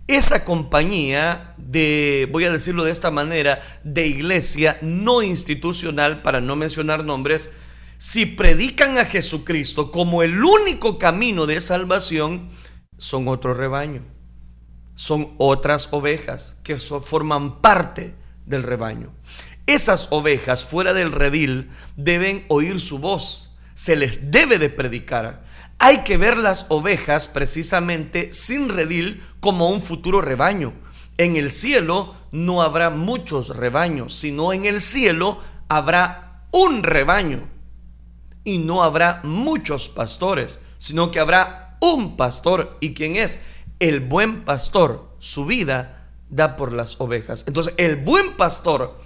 esa 0.07 0.45
compañía 0.45 1.57
de, 1.59 2.29
voy 2.31 2.45
a 2.45 2.53
decirlo 2.53 2.85
de 2.85 2.93
esta 2.93 3.11
manera, 3.11 3.61
de 3.83 4.07
iglesia 4.07 4.79
no 4.81 5.21
institucional, 5.21 6.23
para 6.23 6.41
no 6.41 6.55
mencionar 6.55 7.05
nombres, 7.05 7.51
si 7.99 8.25
predican 8.25 8.99
a 8.99 9.05
Jesucristo 9.05 9.91
como 9.91 10.23
el 10.23 10.45
único 10.45 10.97
camino 10.97 11.47
de 11.47 11.61
salvación, 11.61 12.51
son 12.99 13.27
otro 13.27 13.53
rebaño. 13.53 14.12
Son 15.03 15.35
otras 15.39 15.89
ovejas 15.91 16.59
que 16.63 16.77
forman 16.77 17.61
parte 17.61 18.15
del 18.47 18.63
rebaño. 18.63 19.13
Esas 19.67 20.07
ovejas 20.13 20.63
fuera 20.63 20.93
del 20.93 21.11
redil 21.11 21.71
deben 21.97 22.47
oír 22.47 22.79
su 22.79 23.01
voz. 23.01 23.51
Se 23.75 23.97
les 23.97 24.31
debe 24.31 24.61
de 24.61 24.71
predicar. 24.71 25.43
Hay 25.81 26.05
que 26.05 26.19
ver 26.19 26.37
las 26.37 26.67
ovejas 26.69 27.27
precisamente 27.27 28.31
sin 28.31 28.69
redil 28.69 29.21
como 29.41 29.71
un 29.71 29.81
futuro 29.81 30.21
rebaño. 30.21 30.73
En 31.19 31.35
el 31.35 31.51
cielo 31.51 32.15
no 32.31 32.63
habrá 32.63 32.91
muchos 32.91 33.49
rebaños, 33.57 34.15
sino 34.15 34.53
en 34.53 34.67
el 34.67 34.81
cielo 34.81 35.41
habrá 35.67 36.47
un 36.53 36.85
rebaño. 36.85 37.49
Y 38.45 38.59
no 38.59 38.85
habrá 38.85 39.21
muchos 39.25 39.89
pastores, 39.89 40.61
sino 40.79 41.11
que 41.11 41.19
habrá 41.19 41.77
un 41.81 42.17
pastor. 42.17 42.79
¿Y 42.81 42.95
quién 42.95 43.17
es? 43.17 43.41
El 43.83 44.01
buen 44.01 44.45
pastor. 44.45 45.11
Su 45.19 45.45
vida 45.45 46.11
da 46.31 46.57
por 46.57 46.73
las 46.73 47.01
ovejas. 47.01 47.45
Entonces, 47.47 47.75
el 47.77 47.97
buen 47.97 48.37
pastor 48.37 48.99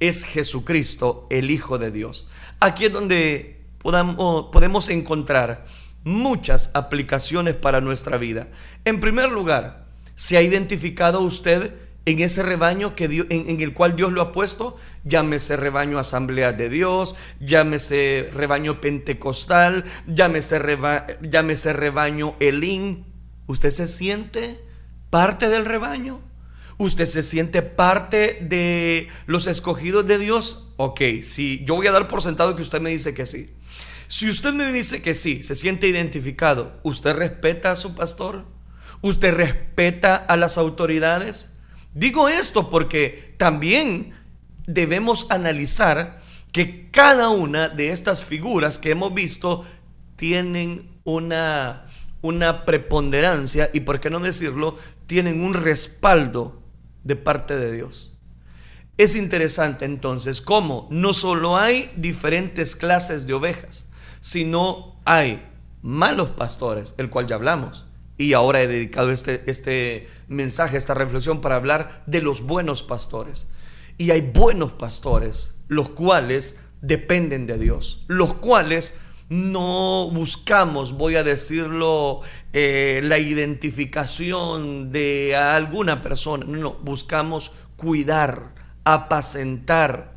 es 0.00 0.24
Jesucristo, 0.24 1.26
el 1.30 1.50
Hijo 1.50 1.78
de 1.78 1.90
Dios. 1.90 2.28
Aquí 2.60 2.84
es 2.84 2.92
donde 2.92 3.64
podamos, 3.78 4.50
podemos 4.52 4.90
encontrar 4.90 5.64
muchas 6.04 6.70
aplicaciones 6.74 7.56
para 7.56 7.80
nuestra 7.80 8.18
vida. 8.18 8.48
En 8.84 9.00
primer 9.00 9.32
lugar, 9.32 9.84
¿Se 10.16 10.36
ha 10.36 10.42
identificado 10.42 11.20
usted 11.20 11.72
en 12.06 12.20
ese 12.20 12.42
rebaño 12.42 12.94
que 12.94 13.04
en, 13.04 13.60
el 13.60 13.72
cual 13.72 13.96
Dios 13.96 14.12
lo 14.12 14.22
ha 14.22 14.32
puesto? 14.32 14.76
Llámese 15.02 15.56
rebaño 15.56 15.98
Asamblea 15.98 16.52
de 16.52 16.68
Dios, 16.68 17.16
llámese 17.40 18.30
rebaño 18.32 18.80
Pentecostal, 18.80 19.84
llámese, 20.06 20.60
llámese 21.22 21.72
rebaño 21.72 22.36
Elín. 22.38 23.13
¿Usted 23.46 23.70
se 23.70 23.86
siente 23.86 24.60
parte 25.10 25.48
del 25.48 25.64
rebaño? 25.64 26.20
¿Usted 26.76 27.04
se 27.04 27.22
siente 27.22 27.62
parte 27.62 28.38
de 28.42 29.08
los 29.26 29.46
escogidos 29.46 30.06
de 30.06 30.18
Dios? 30.18 30.70
Ok, 30.76 31.00
si 31.22 31.64
yo 31.64 31.76
voy 31.76 31.86
a 31.86 31.92
dar 31.92 32.08
por 32.08 32.20
sentado 32.20 32.56
que 32.56 32.62
usted 32.62 32.80
me 32.80 32.90
dice 32.90 33.14
que 33.14 33.26
sí. 33.26 33.52
Si 34.08 34.28
usted 34.28 34.52
me 34.52 34.72
dice 34.72 35.02
que 35.02 35.14
sí, 35.14 35.42
se 35.42 35.54
siente 35.54 35.88
identificado, 35.88 36.78
¿usted 36.82 37.14
respeta 37.14 37.70
a 37.70 37.76
su 37.76 37.94
pastor? 37.94 38.44
¿Usted 39.02 39.34
respeta 39.34 40.16
a 40.16 40.36
las 40.36 40.58
autoridades? 40.58 41.54
Digo 41.94 42.28
esto 42.28 42.70
porque 42.70 43.34
también 43.38 44.12
debemos 44.66 45.30
analizar 45.30 46.20
que 46.52 46.90
cada 46.90 47.28
una 47.28 47.68
de 47.68 47.90
estas 47.90 48.24
figuras 48.24 48.78
que 48.78 48.90
hemos 48.90 49.14
visto 49.14 49.64
tienen 50.16 51.00
una, 51.04 51.84
una 52.24 52.64
preponderancia 52.64 53.68
y, 53.74 53.80
por 53.80 54.00
qué 54.00 54.08
no 54.08 54.18
decirlo, 54.18 54.76
tienen 55.06 55.42
un 55.42 55.52
respaldo 55.52 56.62
de 57.02 57.16
parte 57.16 57.54
de 57.54 57.70
Dios. 57.70 58.16
Es 58.96 59.14
interesante 59.14 59.84
entonces 59.84 60.40
cómo 60.40 60.88
no 60.90 61.12
solo 61.12 61.58
hay 61.58 61.92
diferentes 61.96 62.76
clases 62.76 63.26
de 63.26 63.34
ovejas, 63.34 63.88
sino 64.22 64.98
hay 65.04 65.46
malos 65.82 66.30
pastores, 66.30 66.94
el 66.96 67.10
cual 67.10 67.26
ya 67.26 67.34
hablamos. 67.34 67.84
Y 68.16 68.32
ahora 68.32 68.62
he 68.62 68.68
dedicado 68.68 69.10
este, 69.10 69.44
este 69.46 70.08
mensaje, 70.26 70.78
esta 70.78 70.94
reflexión 70.94 71.42
para 71.42 71.56
hablar 71.56 72.04
de 72.06 72.22
los 72.22 72.40
buenos 72.40 72.82
pastores. 72.82 73.48
Y 73.98 74.12
hay 74.12 74.22
buenos 74.22 74.72
pastores, 74.72 75.56
los 75.68 75.90
cuales 75.90 76.60
dependen 76.80 77.46
de 77.46 77.58
Dios, 77.58 78.06
los 78.08 78.32
cuales 78.32 79.00
no 79.28 80.10
buscamos, 80.10 80.92
voy 80.92 81.16
a 81.16 81.24
decirlo, 81.24 82.20
eh, 82.52 83.00
la 83.02 83.18
identificación 83.18 84.92
de 84.92 85.34
alguna 85.34 86.00
persona, 86.00 86.44
no, 86.46 86.74
buscamos 86.74 87.52
cuidar, 87.76 88.54
apacentar 88.84 90.14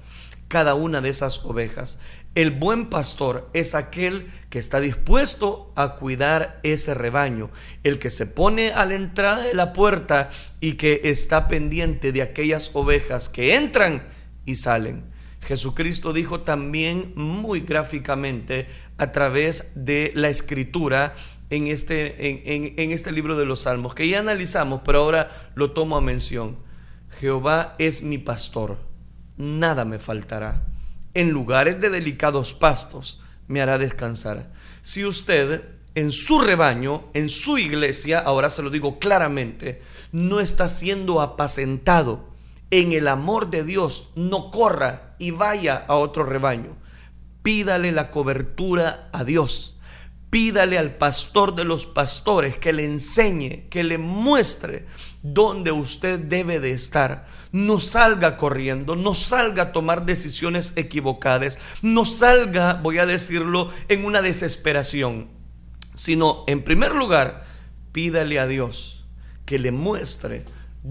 cada 0.48 0.76
una 0.76 1.02
de 1.02 1.10
esas 1.10 1.44
ovejas. 1.46 2.00
El 2.36 2.52
buen 2.52 2.90
pastor 2.90 3.50
es 3.54 3.74
aquel 3.74 4.28
que 4.50 4.60
está 4.60 4.80
dispuesto 4.80 5.74
a 5.76 5.96
cuidar 5.96 6.60
ese 6.62 6.94
rebaño, 6.94 7.50
el 7.84 7.98
que 7.98 8.12
se 8.12 8.28
pone 8.28 8.72
a 8.72 8.86
la 8.86 8.94
entrada 8.94 9.42
de 9.42 9.56
la 9.56 9.74
puerta 9.74 10.30
y 10.60 10.74
que 10.74 11.02
está 11.06 11.48
pendiente 11.48 12.12
de 12.12 12.22
aquellas 12.22 12.72
ovejas 12.76 13.30
que 13.30 13.56
entran 13.56 14.08
y 14.46 14.56
salen. 14.56 15.17
Jesucristo 15.42 16.14
dijo 16.14 16.42
también 16.42 17.14
muy 17.16 17.62
gráficamente 17.62 18.68
a 18.98 19.12
través 19.12 19.86
de 19.86 20.12
la 20.16 20.30
escritura 20.30 21.14
en 21.50 21.68
este, 21.68 22.56
en, 22.56 22.74
en 22.78 22.92
este 22.92 23.12
libro 23.12 23.38
de 23.38 23.46
los 23.46 23.62
Salmos, 23.62 23.96
que 23.96 24.08
ya 24.08 24.20
analizamos, 24.20 24.82
pero 24.84 25.00
ahora 25.00 25.30
lo 25.56 25.72
tomo 25.72 25.96
a 25.96 26.02
mención. 26.02 26.58
Jehová 27.20 27.76
es 27.80 28.04
mi 28.04 28.18
pastor, 28.18 28.78
nada 29.38 29.86
me 29.86 30.00
faltará 30.00 30.68
en 31.18 31.32
lugares 31.32 31.82
de 31.82 31.90
delicados 31.90 32.54
pastos 32.54 33.22
me 33.48 33.60
hará 33.60 33.80
descansar. 33.80 34.52
Si 34.84 35.04
usted 35.04 35.64
en 35.96 36.12
su 36.12 36.38
rebaño, 36.38 37.10
en 37.16 37.30
su 37.30 37.58
iglesia, 37.58 38.20
ahora 38.20 38.52
se 38.52 38.62
lo 38.62 38.70
digo 38.70 39.00
claramente, 39.00 39.82
no 40.12 40.40
está 40.40 40.68
siendo 40.68 41.20
apacentado 41.22 42.30
en 42.72 42.92
el 42.92 43.08
amor 43.08 43.50
de 43.50 43.64
Dios, 43.64 44.10
no 44.16 44.52
corra 44.52 45.16
y 45.20 45.32
vaya 45.32 45.86
a 45.88 45.96
otro 45.96 46.24
rebaño. 46.24 46.78
Pídale 47.44 47.92
la 47.92 48.12
cobertura 48.12 49.10
a 49.14 49.24
Dios. 49.24 49.78
Pídale 50.30 50.78
al 50.78 50.96
pastor 50.96 51.56
de 51.56 51.64
los 51.64 51.86
pastores 51.86 52.58
que 52.58 52.74
le 52.74 52.84
enseñe, 52.84 53.68
que 53.70 53.84
le 53.84 53.98
muestre 53.98 54.86
dónde 55.24 55.72
usted 55.72 56.20
debe 56.20 56.60
de 56.60 56.72
estar 56.72 57.26
no 57.52 57.80
salga 57.80 58.38
corriendo, 58.38 58.96
no 58.96 59.14
salga 59.14 59.64
a 59.64 59.72
tomar 59.72 60.06
decisiones 60.06 60.74
equivocadas, 60.76 61.60
no 61.82 62.06
salga, 62.06 62.74
voy 62.76 63.00
a 63.00 63.06
decirlo, 63.06 63.72
en 63.88 64.06
una 64.06 64.22
desesperación, 64.22 65.30
sino 65.96 66.44
en 66.48 66.64
primer 66.64 66.96
lugar, 66.96 67.46
pídale 67.92 68.40
a 68.40 68.48
Dios 68.48 69.06
que 69.46 69.60
le 69.60 69.72
muestre 69.72 70.46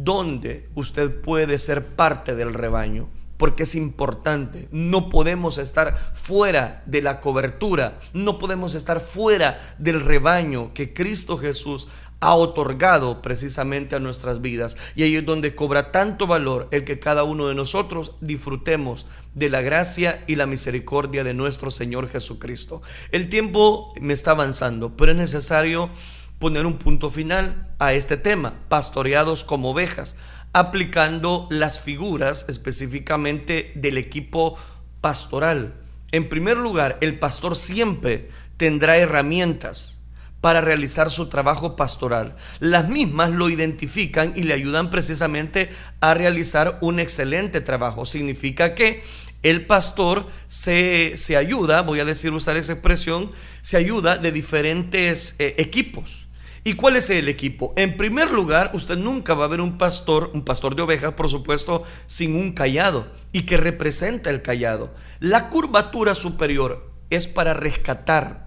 dónde 0.05 0.69
usted 0.75 1.21
puede 1.21 1.59
ser 1.59 1.87
parte 1.87 2.35
del 2.35 2.55
rebaño 2.55 3.09
porque 3.37 3.65
es 3.65 3.75
importante. 3.75 4.69
No 4.71 5.09
podemos 5.11 5.59
estar 5.59 5.97
fuera 5.97 6.83
de 6.87 7.03
la 7.03 7.21
cobertura, 7.21 7.99
no 8.13 8.39
podemos 8.39 8.75
estar 8.75 9.01
fuera 9.01 9.59
del 9.79 10.01
rebaño 10.01 10.73
que 10.75 10.95
Cristo 10.95 11.37
Jesús 11.37 11.89
ha 12.21 12.35
otorgado 12.35 13.21
precisamente 13.21 13.95
a 13.95 14.01
nuestras 14.01 14.41
vidas. 14.41 14.77
Y 14.95 15.03
ahí 15.03 15.17
es 15.17 15.27
donde 15.27 15.55
cobra 15.55 15.93
tanto 15.93 16.27
valor 16.27 16.69
el 16.71 16.85
que 16.85 16.99
cada 16.99 17.25
uno 17.25 17.49
de 17.49 17.55
nosotros 17.55 18.15
disfrutemos 18.21 19.07
de 19.35 19.51
la 19.51 19.61
gracia 19.61 20.25
y 20.27 20.37
la 20.37 20.47
misericordia 20.47 21.25
de 21.25 21.35
nuestro 21.35 21.71
Señor 21.71 22.09
Jesucristo. 22.09 22.81
El 23.13 23.29
tiempo 23.29 23.93
me 24.01 24.15
está 24.15 24.31
avanzando, 24.31 24.97
pero 24.97 25.13
es 25.13 25.19
necesario 25.19 25.91
poner 26.39 26.67
un 26.67 26.79
punto 26.79 27.11
final 27.11 27.75
a 27.79 27.93
este 27.93 28.17
tema, 28.17 28.55
pastoreados 28.69 29.45
como 29.45 29.71
ovejas, 29.71 30.17
aplicando 30.53 31.49
las 31.51 31.81
figuras 31.81 32.47
específicamente 32.49 33.73
del 33.75 33.99
equipo 33.99 34.59
pastoral. 35.01 35.75
En 36.13 36.29
primer 36.29 36.57
lugar, 36.57 36.99
el 37.01 37.19
pastor 37.19 37.57
siempre 37.57 38.31
tendrá 38.57 38.97
herramientas 38.97 39.97
para 40.41 40.61
realizar 40.61 41.11
su 41.11 41.29
trabajo 41.29 41.77
pastoral. 41.77 42.37
Las 42.61 42.89
mismas 42.89 43.31
lo 43.31 43.49
identifican 43.49 44.33
y 44.37 44.45
le 44.45 44.55
ayudan 44.55 44.91
precisamente 44.91 45.71
a 46.01 46.15
realizar 46.15 46.79
un 46.83 47.01
excelente 47.01 47.61
trabajo. 47.61 48.07
Significa 48.07 48.75
que 48.75 49.03
el 49.43 49.67
pastor 49.67 50.27
se, 50.49 51.15
ayuda, 51.37 51.83
voy 51.83 52.01
a 52.01 52.05
decir, 52.05 52.33
usar 52.33 52.57
esa 52.57 52.73
expresión, 52.73 53.31
se 53.63 53.77
ayuda 53.77 54.17
de 54.17 54.33
diferentes 54.33 55.37
eh, 55.39 55.55
equipos. 55.59 56.26
¿Y 56.67 56.75
cuál 56.75 56.97
es 56.97 57.11
el 57.11 57.29
equipo? 57.29 57.73
En 57.77 57.97
primer 57.97 58.33
lugar, 58.33 58.73
usted 58.75 58.97
nunca 58.97 59.35
va 59.35 59.45
a 59.45 59.49
ver 59.49 59.61
un 59.61 59.79
pastor, 59.79 60.33
un 60.35 60.45
pastor 60.45 60.75
de 60.75 60.83
ovejas, 60.83 61.13
por 61.13 61.29
supuesto, 61.29 61.85
sin 62.07 62.35
un 62.35 62.55
callado 62.55 63.07
y 63.31 63.43
que 63.43 63.57
representa 63.57 64.31
el 64.31 64.43
callado. 64.43 64.93
La 65.21 65.49
curvatura 65.49 66.17
superior 66.17 66.91
es 67.09 67.29
para 67.29 67.55
rescatar, 67.55 68.47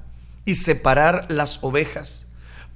y 0.50 0.56
separar 0.56 1.28
las 1.30 1.64
ovejas. 1.64 2.29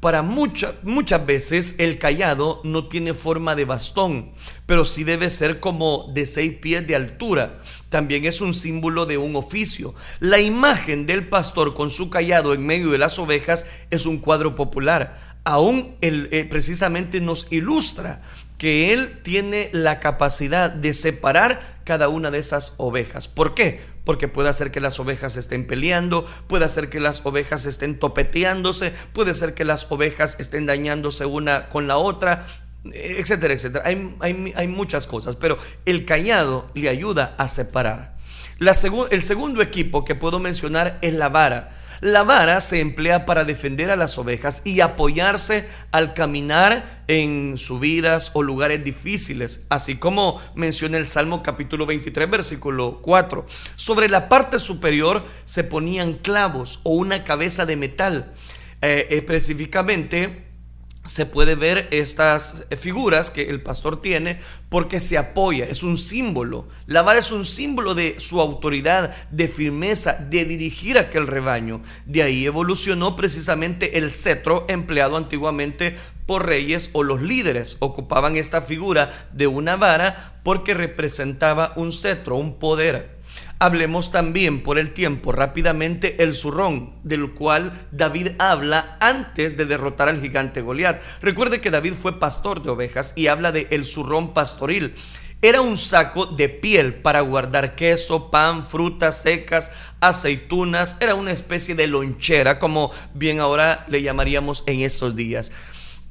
Para 0.03 0.21
muchas 0.21 1.25
veces 1.25 1.75
el 1.77 1.97
callado 1.97 2.59
no 2.65 2.89
tiene 2.89 3.13
forma 3.13 3.55
de 3.55 3.63
bastón, 3.63 4.33
pero 4.65 4.83
sí 4.83 5.05
debe 5.05 5.29
ser 5.29 5.61
como 5.61 6.11
de 6.13 6.25
seis 6.25 6.57
pies 6.57 6.85
de 6.85 6.97
altura. 6.97 7.57
También 7.87 8.25
es 8.25 8.41
un 8.41 8.53
símbolo 8.53 9.05
de 9.05 9.17
un 9.17 9.37
oficio. 9.37 9.95
La 10.19 10.41
imagen 10.41 11.05
del 11.05 11.29
pastor 11.29 11.73
con 11.73 11.89
su 11.89 12.09
callado 12.09 12.53
en 12.53 12.65
medio 12.65 12.91
de 12.91 12.97
las 12.97 13.17
ovejas 13.17 13.65
es 13.91 14.05
un 14.05 14.17
cuadro 14.17 14.55
popular. 14.55 15.17
Aún 15.45 15.95
él, 16.01 16.27
eh, 16.33 16.43
precisamente 16.49 17.21
nos 17.21 17.49
ilustra 17.49 18.21
que 18.63 18.93
él 18.93 19.19
tiene 19.23 19.69
la 19.73 19.99
capacidad 19.99 20.69
de 20.69 20.93
separar 20.93 21.60
cada 21.84 22.08
una 22.08 22.32
de 22.32 22.38
esas 22.38 22.76
ovejas. 22.78 23.28
¿Por 23.28 23.56
qué? 23.56 23.82
porque 24.06 24.30
puede 24.30 24.47
hacer 24.47 24.71
que 24.71 24.80
las 24.80 25.02
ovejas 25.02 25.36
estén 25.36 25.67
peleando, 25.67 26.26
puede 26.47 26.63
hacer 26.63 26.89
que 26.89 27.02
las 27.02 27.26
ovejas 27.26 27.65
estén 27.65 27.99
topeteándose, 27.99 28.93
puede 29.12 29.34
ser 29.34 29.54
que 29.54 29.65
las 29.65 29.91
ovejas 29.91 30.38
estén 30.39 30.65
dañándose 30.65 31.26
una 31.26 31.67
con 31.67 31.88
la 31.88 31.97
otra, 31.97 32.45
etcétera, 32.86 33.54
etcétera. 33.54 33.84
Hay, 33.86 34.67
muchas 34.69 35.08
cosas, 35.08 35.36
pero 35.36 35.58
el 35.86 36.06
callado 36.06 36.69
le 36.73 36.88
ayuda 36.88 37.36
a 37.38 37.49
separar. 37.49 38.15
El 38.62 39.21
segundo 39.21 39.62
equipo 39.62 40.06
que 40.06 40.15
puedo 40.15 40.39
mencionar 40.39 40.99
es 41.02 41.13
la 41.13 41.28
vara. 41.28 41.69
La 42.01 42.23
vara 42.23 42.62
se 42.62 42.79
emplea 42.79 43.25
para 43.25 43.45
defender 43.45 43.89
a 43.89 43.95
las 43.95 44.17
ovejas 44.17 44.62
y 44.65 44.82
apoyarse 44.82 45.67
al 45.91 46.13
caminar 46.13 47.03
en 47.08 47.58
subidas 47.58 48.32
o 48.34 48.43
lugares 48.43 48.84
difíciles, 48.84 49.65
así 49.69 49.97
como 49.97 50.39
menciona 50.56 50.97
el 50.97 51.06
Salmo 51.06 51.43
capítulo 51.43 51.86
23, 51.86 52.29
versículo 52.29 52.99
4. 53.01 53.45
Sobre 53.75 54.10
la 54.10 54.29
parte 54.29 54.60
superior 54.60 55.23
se 55.45 55.63
ponían 55.63 56.13
clavos 56.13 56.79
o 56.84 56.91
una 56.91 57.23
cabeza 57.23 57.65
de 57.65 57.75
metal. 57.75 58.34
Eh, 58.86 59.08
específicamente 59.12 60.42
se 61.05 61.25
puede 61.25 61.55
ver 61.55 61.89
estas 61.91 62.65
figuras 62.77 63.29
que 63.29 63.49
el 63.49 63.61
pastor 63.61 64.01
tiene 64.01 64.39
porque 64.69 64.99
se 64.99 65.17
apoya, 65.17 65.65
es 65.65 65.83
un 65.83 65.97
símbolo. 65.97 66.67
La 66.87 67.01
vara 67.01 67.19
es 67.19 67.31
un 67.31 67.43
símbolo 67.43 67.93
de 67.93 68.19
su 68.19 68.39
autoridad, 68.39 69.13
de 69.29 69.47
firmeza, 69.47 70.13
de 70.13 70.45
dirigir 70.45 70.97
aquel 70.97 71.27
rebaño. 71.27 71.81
De 72.05 72.23
ahí 72.23 72.45
evolucionó 72.45 73.15
precisamente 73.15 73.97
el 73.97 74.11
cetro 74.11 74.65
empleado 74.69 75.17
antiguamente 75.17 75.95
por 76.25 76.45
reyes 76.45 76.89
o 76.93 77.03
los 77.03 77.21
líderes. 77.21 77.77
Ocupaban 77.79 78.37
esta 78.37 78.61
figura 78.61 79.11
de 79.33 79.47
una 79.47 79.75
vara 79.75 80.39
porque 80.43 80.73
representaba 80.73 81.73
un 81.75 81.91
cetro, 81.91 82.37
un 82.37 82.59
poder. 82.59 83.17
Hablemos 83.59 84.11
también 84.11 84.61
por 84.61 84.77
el 84.77 84.93
tiempo 84.93 85.31
rápidamente 85.31 86.23
el 86.23 86.33
zurrón, 86.33 86.95
del 87.03 87.31
cual 87.31 87.71
David 87.91 88.31
habla 88.39 88.97
antes 88.99 89.55
de 89.55 89.65
derrotar 89.65 90.09
al 90.09 90.19
gigante 90.19 90.61
Goliat. 90.61 91.01
Recuerde 91.21 91.61
que 91.61 91.71
David 91.71 91.93
fue 91.93 92.19
pastor 92.19 92.61
de 92.61 92.71
ovejas 92.71 93.13
y 93.15 93.27
habla 93.27 93.51
de 93.51 93.67
el 93.71 93.85
zurrón 93.85 94.33
pastoril. 94.33 94.93
Era 95.41 95.59
un 95.59 95.75
saco 95.75 96.25
de 96.25 96.47
piel 96.47 96.93
para 96.93 97.19
guardar 97.19 97.75
queso, 97.75 98.31
pan, 98.31 98.63
frutas 98.63 99.21
secas, 99.23 99.71
aceitunas. 99.99 100.95
Era 101.01 101.15
una 101.15 101.33
especie 101.33 101.75
de 101.75 101.87
lonchera, 101.87 102.59
como 102.59 102.91
bien 103.13 103.41
ahora 103.41 103.85
le 103.89 104.01
llamaríamos 104.01 104.63
en 104.67 104.79
esos 104.79 105.17
días. 105.17 105.51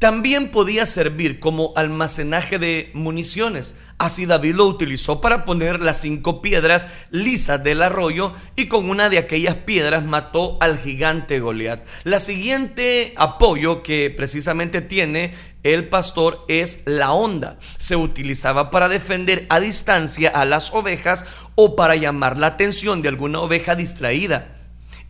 También 0.03 0.51
podía 0.51 0.85
servir 0.85 1.39
como 1.39 1.73
almacenaje 1.77 2.59
de 2.59 2.91
municiones. 2.93 3.77
Así 3.99 4.27
David 4.27 4.57
lo 4.57 4.67
utilizó 4.67 5.21
para 5.21 5.45
poner 5.45 5.81
las 5.81 6.01
cinco 6.01 6.43
piedras 6.43 6.89
lisas 7.13 7.63
del 7.63 7.83
arroyo 7.83 8.35
y 8.57 8.67
con 8.67 8.91
una 8.91 9.09
de 9.11 9.19
aquellas 9.19 9.55
piedras 9.55 10.05
mató 10.05 10.59
al 10.61 10.77
gigante 10.77 11.39
Goliat. 11.39 11.87
La 12.03 12.19
siguiente 12.19 13.15
apoyo 13.17 13.85
que 13.85 14.11
precisamente 14.11 14.81
tiene 14.81 15.35
el 15.63 15.89
pastor 15.89 16.45
es 16.49 16.83
la 16.87 17.13
onda. 17.13 17.57
Se 17.79 17.95
utilizaba 17.95 18.73
para 18.73 18.89
defender 18.89 19.47
a 19.51 19.61
distancia 19.61 20.31
a 20.31 20.45
las 20.45 20.73
ovejas 20.75 21.27
o 21.55 21.77
para 21.77 21.95
llamar 21.95 22.39
la 22.39 22.49
atención 22.49 23.03
de 23.03 23.09
alguna 23.09 23.41
oveja 23.41 23.77
distraída 23.77 24.62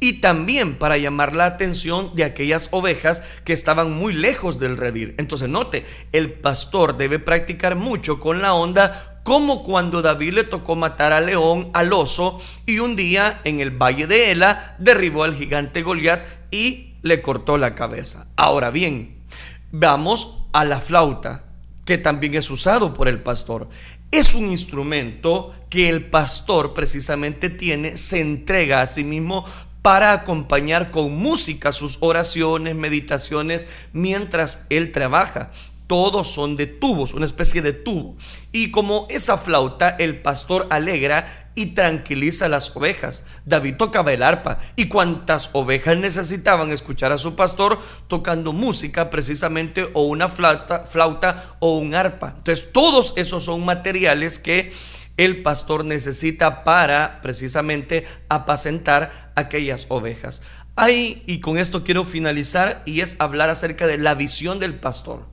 y 0.03 0.15
también 0.15 0.75
para 0.75 0.99
llamar 0.99 1.33
la 1.33 1.47
atención 1.47 2.13
de 2.17 2.25
aquellas 2.25 2.71
ovejas 2.73 3.23
que 3.45 3.53
estaban 3.53 3.93
muy 3.93 4.13
lejos 4.13 4.59
del 4.59 4.77
redil. 4.77 5.15
Entonces 5.17 5.49
note, 5.49 5.87
el 6.11 6.33
pastor 6.33 6.97
debe 6.97 7.21
practicar 7.21 7.77
mucho 7.77 8.19
con 8.19 8.43
la 8.43 8.53
onda 8.53 9.21
como 9.23 9.63
cuando 9.63 10.03
David 10.03 10.33
le 10.33 10.43
tocó 10.43 10.75
matar 10.75 11.13
al 11.13 11.27
león, 11.27 11.71
al 11.73 11.93
oso, 11.93 12.41
y 12.67 12.81
un 12.81 12.97
día 12.97 13.41
en 13.45 13.61
el 13.61 13.71
valle 13.71 14.09
de 14.09 14.33
Ela 14.33 14.75
derribó 14.81 15.23
al 15.23 15.37
gigante 15.37 15.83
Goliat 15.83 16.27
y 16.51 16.95
le 17.03 17.23
cortó 17.23 17.57
la 17.57 17.77
cabeza. 17.77 18.27
Ahora 18.35 18.73
bien, 18.73 19.23
vamos 19.71 20.49
a 20.53 20.65
la 20.65 20.81
flauta, 20.81 21.45
que 21.85 21.97
también 21.97 22.35
es 22.35 22.51
usado 22.51 22.93
por 22.93 23.07
el 23.07 23.23
pastor. 23.23 23.69
Es 24.11 24.35
un 24.35 24.51
instrumento 24.51 25.55
que 25.71 25.89
el 25.89 26.11
pastor 26.11 26.75
precisamente 26.75 27.51
tiene, 27.51 27.97
se 27.97 28.21
entrega 28.21 28.83
a 28.83 28.89
sí 28.89 29.05
mismo 29.05 29.45
para 29.83 30.13
acompañar 30.13 30.91
con 30.91 31.17
música 31.17 31.73
sus 31.73 31.99
oraciones, 32.01 32.77
meditaciones, 32.77 33.67
mientras 33.93 34.65
él 34.71 34.93
trabaja. 34.93 35.51
Todos 35.89 36.29
son 36.29 36.57
de 36.57 36.67
tubos, 36.67 37.13
una 37.13 37.27
especie 37.27 37.61
de 37.61 37.75
tubo. 37.75 38.17
Y 38.51 38.71
como 38.71 39.07
esa 39.11 39.37
flauta, 39.37 39.91
el 39.91 40.23
pastor 40.23 40.67
alegra 40.71 41.27
y 41.55 41.75
tranquiliza 41.75 42.49
las 42.49 42.75
ovejas. 42.75 43.25
David 43.45 43.77
tocaba 43.77 44.13
el 44.13 44.23
arpa 44.23 44.59
y 44.75 44.89
cuantas 44.89 45.51
ovejas 45.53 45.99
necesitaban 45.99 46.71
escuchar 46.71 47.13
a 47.13 47.19
su 47.19 47.37
pastor 47.37 47.79
tocando 48.09 48.55
música 48.55 49.11
precisamente 49.11 49.91
o 49.93 50.05
una 50.05 50.31
flauta, 50.31 50.87
flauta 50.87 51.57
o 51.59 51.77
un 51.77 51.95
arpa. 51.95 52.35
Entonces 52.39 52.73
todos 52.73 53.13
esos 53.17 53.45
son 53.45 53.63
materiales 53.63 54.39
que 54.39 54.73
el 55.17 55.43
pastor 55.43 55.85
necesita 55.85 56.65
para 56.65 57.21
precisamente 57.21 58.05
apacentar 58.29 59.33
aquellas 59.35 59.87
ovejas. 59.89 60.43
Ahí, 60.75 61.23
y 61.27 61.41
con 61.41 61.59
esto 61.59 61.85
quiero 61.85 62.05
finalizar, 62.05 62.83
y 62.87 63.01
es 63.01 63.17
hablar 63.21 63.51
acerca 63.51 63.87
de 63.87 63.99
la 63.99 64.15
visión 64.15 64.59
del 64.59 64.81
pastor. 64.81 65.27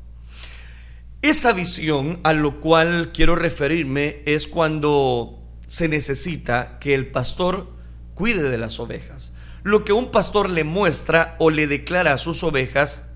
Esa 1.21 1.53
visión 1.53 2.19
a 2.23 2.33
lo 2.33 2.59
cual 2.59 3.11
quiero 3.13 3.35
referirme 3.35 4.21
es 4.25 4.47
cuando 4.47 5.39
se 5.67 5.87
necesita 5.87 6.79
que 6.79 6.93
el 6.93 7.07
pastor 7.11 7.69
cuide 8.15 8.43
de 8.49 8.57
las 8.57 8.79
ovejas. 8.79 9.33
Lo 9.63 9.83
que 9.83 9.93
un 9.93 10.11
pastor 10.11 10.49
le 10.49 10.63
muestra 10.63 11.35
o 11.39 11.49
le 11.49 11.67
declara 11.67 12.13
a 12.13 12.17
sus 12.17 12.43
ovejas, 12.43 13.11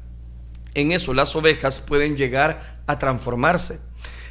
en 0.76 0.91
eso 0.91 1.13
las 1.13 1.36
ovejas 1.36 1.80
pueden 1.80 2.17
llegar 2.17 2.82
a 2.88 2.99
transformarse. 2.99 3.80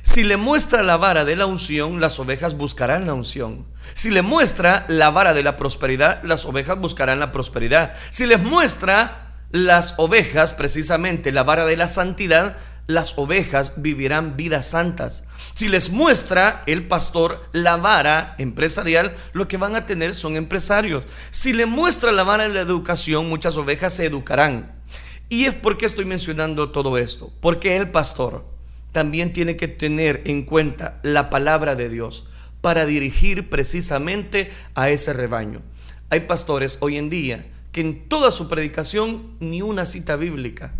Si 0.04 0.24
le 0.24 0.36
muestra 0.36 0.82
la 0.82 0.96
vara 0.96 1.24
de 1.24 1.36
la 1.36 1.46
unción, 1.46 2.00
las 2.00 2.18
ovejas 2.18 2.56
buscarán 2.56 3.06
la 3.06 3.14
unción. 3.14 3.68
Si 3.94 4.10
le 4.10 4.22
muestra 4.22 4.84
la 4.88 5.10
vara 5.10 5.32
de 5.32 5.44
la 5.44 5.56
prosperidad, 5.56 6.20
las 6.24 6.44
ovejas 6.44 6.80
buscarán 6.80 7.20
la 7.20 7.30
prosperidad. 7.30 7.94
Si 8.10 8.26
les 8.26 8.42
muestra 8.42 9.36
las 9.52 9.94
ovejas, 9.98 10.54
precisamente 10.54 11.30
la 11.30 11.44
vara 11.44 11.66
de 11.66 11.76
la 11.76 11.86
santidad, 11.86 12.56
las 12.88 13.16
ovejas 13.16 13.74
vivirán 13.76 14.36
vidas 14.36 14.66
santas. 14.66 15.22
Si 15.54 15.68
les 15.68 15.90
muestra 15.90 16.64
el 16.66 16.88
pastor 16.88 17.48
la 17.52 17.76
vara 17.76 18.34
empresarial, 18.38 19.14
lo 19.32 19.46
que 19.46 19.56
van 19.56 19.76
a 19.76 19.86
tener 19.86 20.16
son 20.16 20.34
empresarios. 20.34 21.04
Si 21.30 21.52
le 21.52 21.66
muestra 21.66 22.10
la 22.10 22.24
vara 22.24 22.48
de 22.48 22.54
la 22.54 22.60
educación, 22.60 23.28
muchas 23.28 23.56
ovejas 23.56 23.94
se 23.94 24.06
educarán. 24.06 24.82
¿Y 25.28 25.44
es 25.44 25.54
por 25.54 25.78
qué 25.78 25.86
estoy 25.86 26.06
mencionando 26.06 26.72
todo 26.72 26.98
esto? 26.98 27.32
Porque 27.40 27.76
el 27.76 27.92
pastor 27.92 28.50
también 28.92 29.32
tiene 29.32 29.56
que 29.56 29.68
tener 29.68 30.22
en 30.26 30.44
cuenta 30.44 31.00
la 31.02 31.30
palabra 31.30 31.74
de 31.74 31.88
Dios 31.88 32.26
para 32.60 32.86
dirigir 32.86 33.50
precisamente 33.50 34.50
a 34.74 34.90
ese 34.90 35.12
rebaño. 35.12 35.62
Hay 36.10 36.20
pastores 36.20 36.78
hoy 36.80 36.98
en 36.98 37.10
día 37.10 37.46
que 37.72 37.80
en 37.80 38.08
toda 38.08 38.30
su 38.30 38.48
predicación 38.48 39.36
ni 39.40 39.62
una 39.62 39.86
cita 39.86 40.16
bíblica 40.16 40.74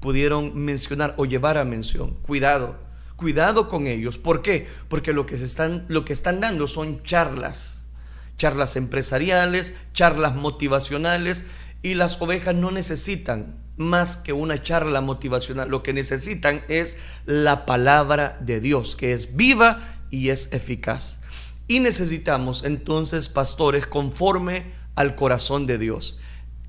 pudieron 0.00 0.56
mencionar 0.56 1.14
o 1.18 1.26
llevar 1.26 1.58
a 1.58 1.64
mención. 1.64 2.14
Cuidado, 2.22 2.78
cuidado 3.16 3.68
con 3.68 3.86
ellos. 3.86 4.16
¿Por 4.16 4.40
qué? 4.40 4.66
Porque 4.88 5.12
lo 5.12 5.26
que, 5.26 5.36
se 5.36 5.44
están, 5.44 5.84
lo 5.88 6.06
que 6.06 6.14
están 6.14 6.40
dando 6.40 6.66
son 6.66 7.02
charlas, 7.02 7.90
charlas 8.38 8.76
empresariales, 8.76 9.74
charlas 9.92 10.34
motivacionales 10.34 11.44
y 11.82 11.94
las 11.94 12.20
ovejas 12.22 12.54
no 12.54 12.70
necesitan 12.70 13.54
más 13.80 14.18
que 14.18 14.34
una 14.34 14.62
charla 14.62 15.00
motivacional. 15.00 15.70
Lo 15.70 15.82
que 15.82 15.94
necesitan 15.94 16.62
es 16.68 16.98
la 17.24 17.64
palabra 17.64 18.38
de 18.42 18.60
Dios, 18.60 18.94
que 18.94 19.14
es 19.14 19.36
viva 19.36 19.80
y 20.10 20.28
es 20.28 20.52
eficaz. 20.52 21.20
Y 21.66 21.80
necesitamos 21.80 22.64
entonces 22.64 23.30
pastores 23.30 23.86
conforme 23.86 24.70
al 24.96 25.14
corazón 25.14 25.66
de 25.66 25.78
Dios. 25.78 26.18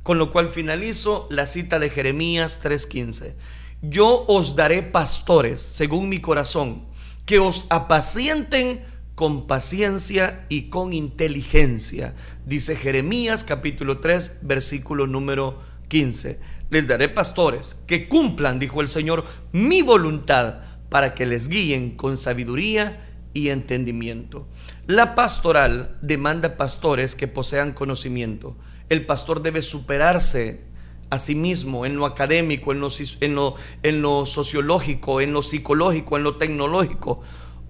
Con 0.03 0.19
lo 0.19 0.31
cual 0.31 0.47
finalizo 0.47 1.27
la 1.29 1.45
cita 1.45 1.79
de 1.79 1.89
Jeremías 1.89 2.61
3:15. 2.63 3.35
Yo 3.81 4.25
os 4.27 4.55
daré 4.55 4.81
pastores 4.81 5.61
según 5.61 6.07
mi 6.07 6.21
corazón, 6.21 6.85
que 7.25 7.39
os 7.39 7.65
apacienten 7.69 8.83
con 9.15 9.47
paciencia 9.47 10.45
y 10.47 10.69
con 10.69 10.93
inteligencia. 10.93 12.15
Dice 12.45 12.75
Jeremías 12.75 13.43
capítulo 13.43 13.99
3, 13.99 14.39
versículo 14.43 15.07
número 15.07 15.59
15 15.89 16.60
les 16.71 16.87
daré 16.87 17.09
pastores 17.09 17.77
que 17.85 18.07
cumplan, 18.07 18.57
dijo 18.57 18.81
el 18.81 18.87
Señor, 18.87 19.25
mi 19.51 19.83
voluntad 19.83 20.61
para 20.89 21.13
que 21.13 21.25
les 21.25 21.49
guíen 21.49 21.95
con 21.95 22.17
sabiduría 22.17 22.99
y 23.33 23.49
entendimiento. 23.49 24.47
La 24.87 25.13
pastoral 25.13 25.97
demanda 26.01 26.57
pastores 26.57 27.13
que 27.15 27.27
posean 27.27 27.73
conocimiento. 27.73 28.57
El 28.89 29.05
pastor 29.05 29.41
debe 29.41 29.61
superarse 29.61 30.63
a 31.09 31.19
sí 31.19 31.35
mismo 31.35 31.85
en 31.85 31.97
lo 31.97 32.05
académico, 32.05 32.71
en 32.71 32.79
lo, 32.79 32.87
en 33.19 33.35
lo, 33.35 33.55
en 33.83 34.01
lo 34.01 34.25
sociológico, 34.25 35.19
en 35.19 35.33
lo 35.33 35.41
psicológico, 35.41 36.15
en 36.15 36.23
lo 36.23 36.37
tecnológico. 36.37 37.21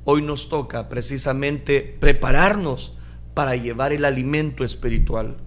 Hoy 0.04 0.22
nos 0.22 0.48
toca 0.48 0.90
precisamente 0.90 1.98
prepararnos 2.00 2.94
para 3.34 3.56
llevar 3.56 3.94
el 3.94 4.06
alimento 4.06 4.64
espiritual. 4.64 5.38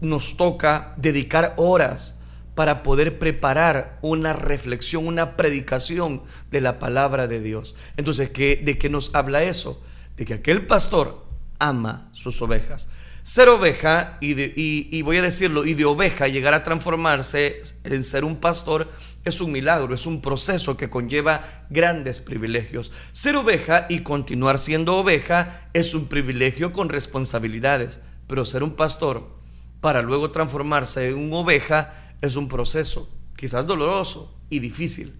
Nos 0.00 0.36
toca 0.36 0.94
dedicar 0.96 1.54
horas 1.56 2.15
para 2.56 2.82
poder 2.82 3.18
preparar 3.18 3.98
una 4.00 4.32
reflexión, 4.32 5.06
una 5.06 5.36
predicación 5.36 6.22
de 6.50 6.62
la 6.62 6.78
palabra 6.78 7.28
de 7.28 7.40
Dios. 7.40 7.76
Entonces, 7.98 8.30
¿qué, 8.30 8.56
¿de 8.56 8.78
qué 8.78 8.88
nos 8.88 9.14
habla 9.14 9.42
eso? 9.42 9.84
De 10.16 10.24
que 10.24 10.34
aquel 10.34 10.66
pastor 10.66 11.26
ama 11.58 12.08
sus 12.12 12.40
ovejas. 12.40 12.88
Ser 13.22 13.50
oveja, 13.50 14.16
y, 14.22 14.34
y, 14.56 15.02
voy 15.02 15.18
a 15.18 15.22
decirlo, 15.22 15.66
y 15.66 15.74
de 15.74 15.84
oveja 15.84 16.28
llegar 16.28 16.54
a 16.54 16.62
transformarse 16.62 17.60
en 17.84 18.02
ser 18.02 18.24
un 18.24 18.36
pastor 18.36 18.88
es 19.24 19.40
un 19.42 19.52
milagro, 19.52 19.94
es 19.94 20.06
un 20.06 20.22
proceso 20.22 20.78
que 20.78 20.88
conlleva 20.88 21.42
grandes 21.68 22.20
privilegios. 22.20 22.90
Ser 23.12 23.36
oveja 23.36 23.84
y 23.90 24.00
continuar 24.00 24.58
siendo 24.58 24.96
oveja 24.96 25.68
es 25.74 25.92
un 25.92 26.06
privilegio 26.06 26.72
con 26.72 26.88
responsabilidades, 26.88 28.00
pero 28.28 28.46
ser 28.46 28.62
un 28.62 28.76
pastor 28.76 29.36
para 29.80 30.02
luego 30.02 30.30
transformarse 30.30 31.10
en 31.10 31.18
una 31.18 31.36
oveja 31.36 31.92
es 32.26 32.36
un 32.36 32.48
proceso, 32.48 33.10
quizás 33.36 33.66
doloroso 33.66 34.38
y 34.50 34.58
difícil, 34.58 35.14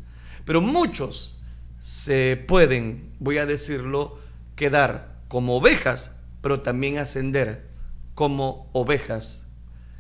Pero 0.44 0.61
muchos 0.61 1.40
se 1.80 2.36
pueden, 2.36 3.12
voy 3.18 3.38
a 3.38 3.46
decirlo, 3.46 4.18
quedar 4.54 5.22
como 5.28 5.57
ovejas, 5.57 6.16
pero 6.40 6.61
también 6.61 6.98
ascender 6.98 7.68
como 8.14 8.70
ovejas 8.72 9.46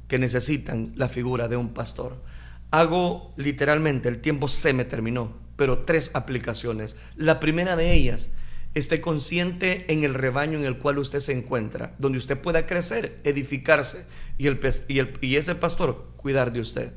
que 0.08 0.18
necesitan 0.18 0.92
la 0.94 1.08
figura 1.08 1.48
de 1.48 1.56
un 1.56 1.74
pastor. 1.74 2.22
Hago 2.70 3.34
literalmente, 3.36 4.08
el 4.08 4.20
tiempo 4.20 4.48
se 4.48 4.72
me 4.72 4.84
terminó, 4.84 5.36
pero 5.56 5.82
tres 5.82 6.12
aplicaciones. 6.14 6.96
La 7.16 7.40
primera 7.40 7.76
de 7.76 7.92
ellas, 7.92 8.30
esté 8.76 9.00
consciente 9.00 9.86
en 9.88 10.04
el 10.04 10.12
rebaño 10.12 10.58
en 10.58 10.66
el 10.66 10.76
cual 10.76 10.98
usted 10.98 11.20
se 11.20 11.32
encuentra, 11.32 11.94
donde 11.98 12.18
usted 12.18 12.38
pueda 12.38 12.66
crecer, 12.66 13.18
edificarse 13.24 14.04
y, 14.36 14.48
el, 14.48 14.60
y, 14.88 14.98
el, 14.98 15.18
y 15.22 15.36
ese 15.36 15.54
pastor 15.54 16.12
cuidar 16.16 16.52
de 16.52 16.60
usted. 16.60 16.92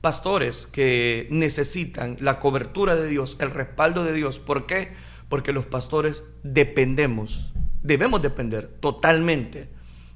Pastores 0.00 0.68
que 0.68 1.26
necesitan 1.32 2.16
la 2.20 2.38
cobertura 2.38 2.94
de 2.94 3.08
Dios, 3.08 3.38
el 3.40 3.50
respaldo 3.50 4.04
de 4.04 4.12
Dios. 4.12 4.38
¿Por 4.38 4.66
qué? 4.66 4.92
Porque 5.28 5.52
los 5.52 5.66
pastores 5.66 6.34
dependemos, 6.44 7.52
debemos 7.82 8.22
depender 8.22 8.68
totalmente 8.68 9.68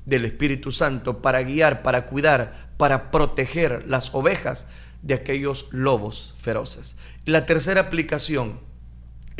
del 0.06 0.24
Espíritu 0.24 0.70
Santo 0.70 1.20
para 1.22 1.42
guiar, 1.42 1.82
para 1.82 2.06
cuidar, 2.06 2.52
para 2.76 3.10
proteger 3.10 3.84
las 3.88 4.14
ovejas 4.14 4.68
de 5.02 5.14
aquellos 5.14 5.66
lobos 5.72 6.36
feroces. 6.38 6.98
La 7.24 7.46
tercera 7.46 7.80
aplicación 7.80 8.60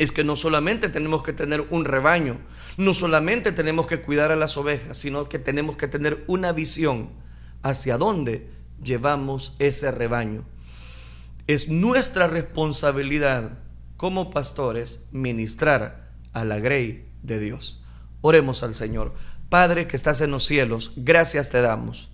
es 0.01 0.11
que 0.11 0.23
no 0.23 0.35
solamente 0.35 0.89
tenemos 0.89 1.21
que 1.21 1.31
tener 1.31 1.61
un 1.69 1.85
rebaño, 1.85 2.39
no 2.75 2.95
solamente 2.95 3.51
tenemos 3.51 3.85
que 3.85 4.01
cuidar 4.01 4.31
a 4.31 4.35
las 4.35 4.57
ovejas, 4.57 4.97
sino 4.97 5.29
que 5.29 5.37
tenemos 5.37 5.77
que 5.77 5.87
tener 5.87 6.23
una 6.25 6.53
visión 6.53 7.11
hacia 7.61 7.99
dónde 7.99 8.49
llevamos 8.83 9.55
ese 9.59 9.91
rebaño. 9.91 10.43
Es 11.45 11.69
nuestra 11.69 12.25
responsabilidad 12.25 13.59
como 13.95 14.31
pastores 14.31 15.05
ministrar 15.11 16.09
a 16.33 16.45
la 16.45 16.57
grey 16.57 17.07
de 17.21 17.37
Dios. 17.37 17.83
Oremos 18.21 18.63
al 18.63 18.73
Señor. 18.73 19.13
Padre 19.49 19.85
que 19.85 19.97
estás 19.97 20.19
en 20.21 20.31
los 20.31 20.45
cielos, 20.45 20.93
gracias 20.95 21.51
te 21.51 21.61
damos. 21.61 22.09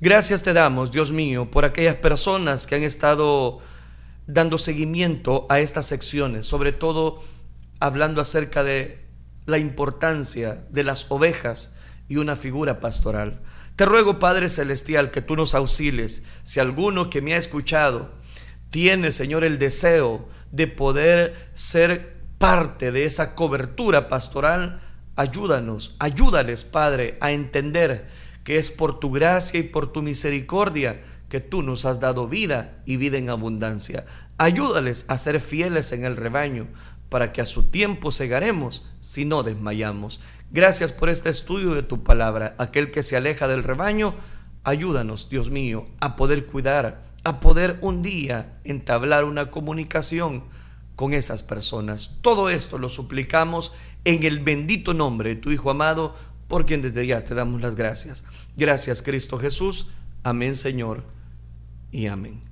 Gracias 0.00 0.44
te 0.44 0.52
damos, 0.52 0.92
Dios 0.92 1.10
mío, 1.10 1.50
por 1.50 1.64
aquellas 1.64 1.96
personas 1.96 2.68
que 2.68 2.76
han 2.76 2.84
estado 2.84 3.58
dando 4.26 4.58
seguimiento 4.58 5.46
a 5.48 5.60
estas 5.60 5.86
secciones, 5.86 6.46
sobre 6.46 6.72
todo 6.72 7.22
hablando 7.80 8.20
acerca 8.20 8.62
de 8.62 9.04
la 9.46 9.58
importancia 9.58 10.64
de 10.70 10.84
las 10.84 11.10
ovejas 11.10 11.74
y 12.08 12.16
una 12.16 12.36
figura 12.36 12.80
pastoral. 12.80 13.40
Te 13.76 13.86
ruego, 13.86 14.18
Padre 14.18 14.48
Celestial, 14.48 15.10
que 15.10 15.22
tú 15.22 15.34
nos 15.34 15.54
auxilies. 15.54 16.22
Si 16.44 16.60
alguno 16.60 17.10
que 17.10 17.22
me 17.22 17.34
ha 17.34 17.38
escuchado 17.38 18.12
tiene, 18.70 19.12
Señor, 19.12 19.44
el 19.44 19.58
deseo 19.58 20.28
de 20.50 20.66
poder 20.66 21.34
ser 21.54 22.20
parte 22.38 22.92
de 22.92 23.04
esa 23.06 23.34
cobertura 23.34 24.08
pastoral, 24.08 24.80
Ayúdanos, 25.14 25.94
ayúdales, 25.98 26.64
Padre, 26.64 27.18
a 27.20 27.32
entender 27.32 28.08
que 28.44 28.56
es 28.56 28.70
por 28.70 28.98
tu 28.98 29.10
gracia 29.10 29.60
y 29.60 29.64
por 29.64 29.92
tu 29.92 30.00
misericordia 30.02 31.02
que 31.32 31.40
tú 31.40 31.62
nos 31.62 31.86
has 31.86 31.98
dado 31.98 32.28
vida 32.28 32.82
y 32.84 32.98
vida 32.98 33.16
en 33.16 33.30
abundancia. 33.30 34.04
Ayúdales 34.36 35.06
a 35.08 35.16
ser 35.16 35.40
fieles 35.40 35.92
en 35.92 36.04
el 36.04 36.18
rebaño 36.18 36.68
para 37.08 37.32
que 37.32 37.40
a 37.40 37.46
su 37.46 37.62
tiempo 37.70 38.12
segaremos 38.12 38.84
si 39.00 39.24
no 39.24 39.42
desmayamos. 39.42 40.20
Gracias 40.50 40.92
por 40.92 41.08
este 41.08 41.30
estudio 41.30 41.72
de 41.72 41.82
tu 41.82 42.04
palabra. 42.04 42.54
Aquel 42.58 42.90
que 42.90 43.02
se 43.02 43.16
aleja 43.16 43.48
del 43.48 43.64
rebaño, 43.64 44.14
ayúdanos, 44.62 45.30
Dios 45.30 45.48
mío, 45.48 45.86
a 46.00 46.16
poder 46.16 46.44
cuidar, 46.44 47.02
a 47.24 47.40
poder 47.40 47.78
un 47.80 48.02
día 48.02 48.60
entablar 48.64 49.24
una 49.24 49.50
comunicación 49.50 50.44
con 50.96 51.14
esas 51.14 51.42
personas. 51.42 52.18
Todo 52.20 52.50
esto 52.50 52.76
lo 52.76 52.90
suplicamos 52.90 53.72
en 54.04 54.24
el 54.24 54.40
bendito 54.40 54.92
nombre 54.92 55.30
de 55.30 55.40
tu 55.40 55.50
Hijo 55.50 55.70
amado, 55.70 56.14
por 56.46 56.66
quien 56.66 56.82
desde 56.82 57.06
ya 57.06 57.24
te 57.24 57.34
damos 57.34 57.62
las 57.62 57.74
gracias. 57.74 58.22
Gracias 58.54 59.00
Cristo 59.00 59.38
Jesús. 59.38 59.92
Amén 60.24 60.56
Señor 60.56 61.21
y 61.92 62.06
amén. 62.06 62.51